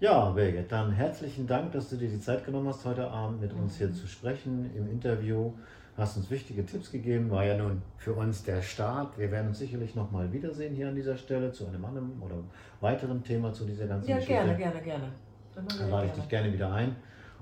Ja, 0.00 0.30
Birgit, 0.30 0.70
dann 0.70 0.92
herzlichen 0.92 1.46
Dank, 1.46 1.72
dass 1.72 1.88
du 1.88 1.96
dir 1.96 2.08
die 2.08 2.20
Zeit 2.20 2.44
genommen 2.44 2.68
hast, 2.68 2.84
heute 2.84 3.10
Abend 3.10 3.40
mit 3.40 3.52
uns 3.52 3.78
hier 3.78 3.88
mhm. 3.88 3.94
zu 3.94 4.06
sprechen 4.06 4.70
im 4.76 4.88
Interview 4.88 5.52
hast 5.98 6.16
uns 6.16 6.30
wichtige 6.30 6.64
Tipps 6.64 6.92
gegeben, 6.92 7.30
war 7.30 7.44
ja 7.44 7.56
nun 7.56 7.82
für 7.96 8.12
uns 8.12 8.44
der 8.44 8.62
Start. 8.62 9.18
Wir 9.18 9.30
werden 9.30 9.48
uns 9.48 9.58
sicherlich 9.58 9.94
nochmal 9.94 10.32
wiedersehen 10.32 10.74
hier 10.74 10.88
an 10.88 10.94
dieser 10.94 11.16
Stelle 11.16 11.52
zu 11.52 11.66
einem 11.66 11.84
anderen 11.84 12.22
oder 12.22 12.36
weiteren 12.80 13.22
Thema 13.22 13.52
zu 13.52 13.64
dieser 13.64 13.86
ganzen 13.86 14.08
ja, 14.08 14.16
Geschichte. 14.16 14.34
Ja, 14.34 14.44
gerne, 14.44 14.56
gerne, 14.56 14.82
gerne. 14.82 15.12
Dann, 15.54 15.66
Dann 15.66 15.90
lade 15.90 16.06
ich 16.06 16.12
dich 16.12 16.28
gerne 16.28 16.52
wieder 16.52 16.72
ein. 16.72 16.94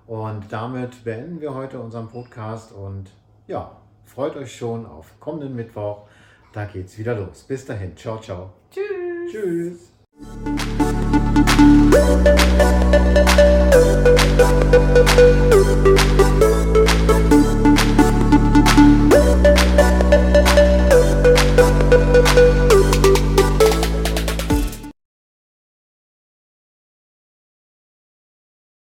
Und 0.06 0.44
damit 0.50 1.04
beenden 1.04 1.40
wir 1.40 1.54
heute 1.54 1.80
unseren 1.80 2.08
Podcast 2.08 2.72
und 2.72 3.10
ja, 3.46 3.76
freut 4.04 4.36
euch 4.36 4.56
schon 4.56 4.86
auf 4.86 5.20
kommenden 5.20 5.54
Mittwoch. 5.54 6.06
Da 6.52 6.64
geht's 6.64 6.96
wieder 6.96 7.14
los. 7.14 7.42
Bis 7.42 7.66
dahin. 7.66 7.96
Ciao, 7.96 8.18
ciao. 8.18 8.52
Tschüss. 8.70 9.92
Tschüss. 15.52 15.65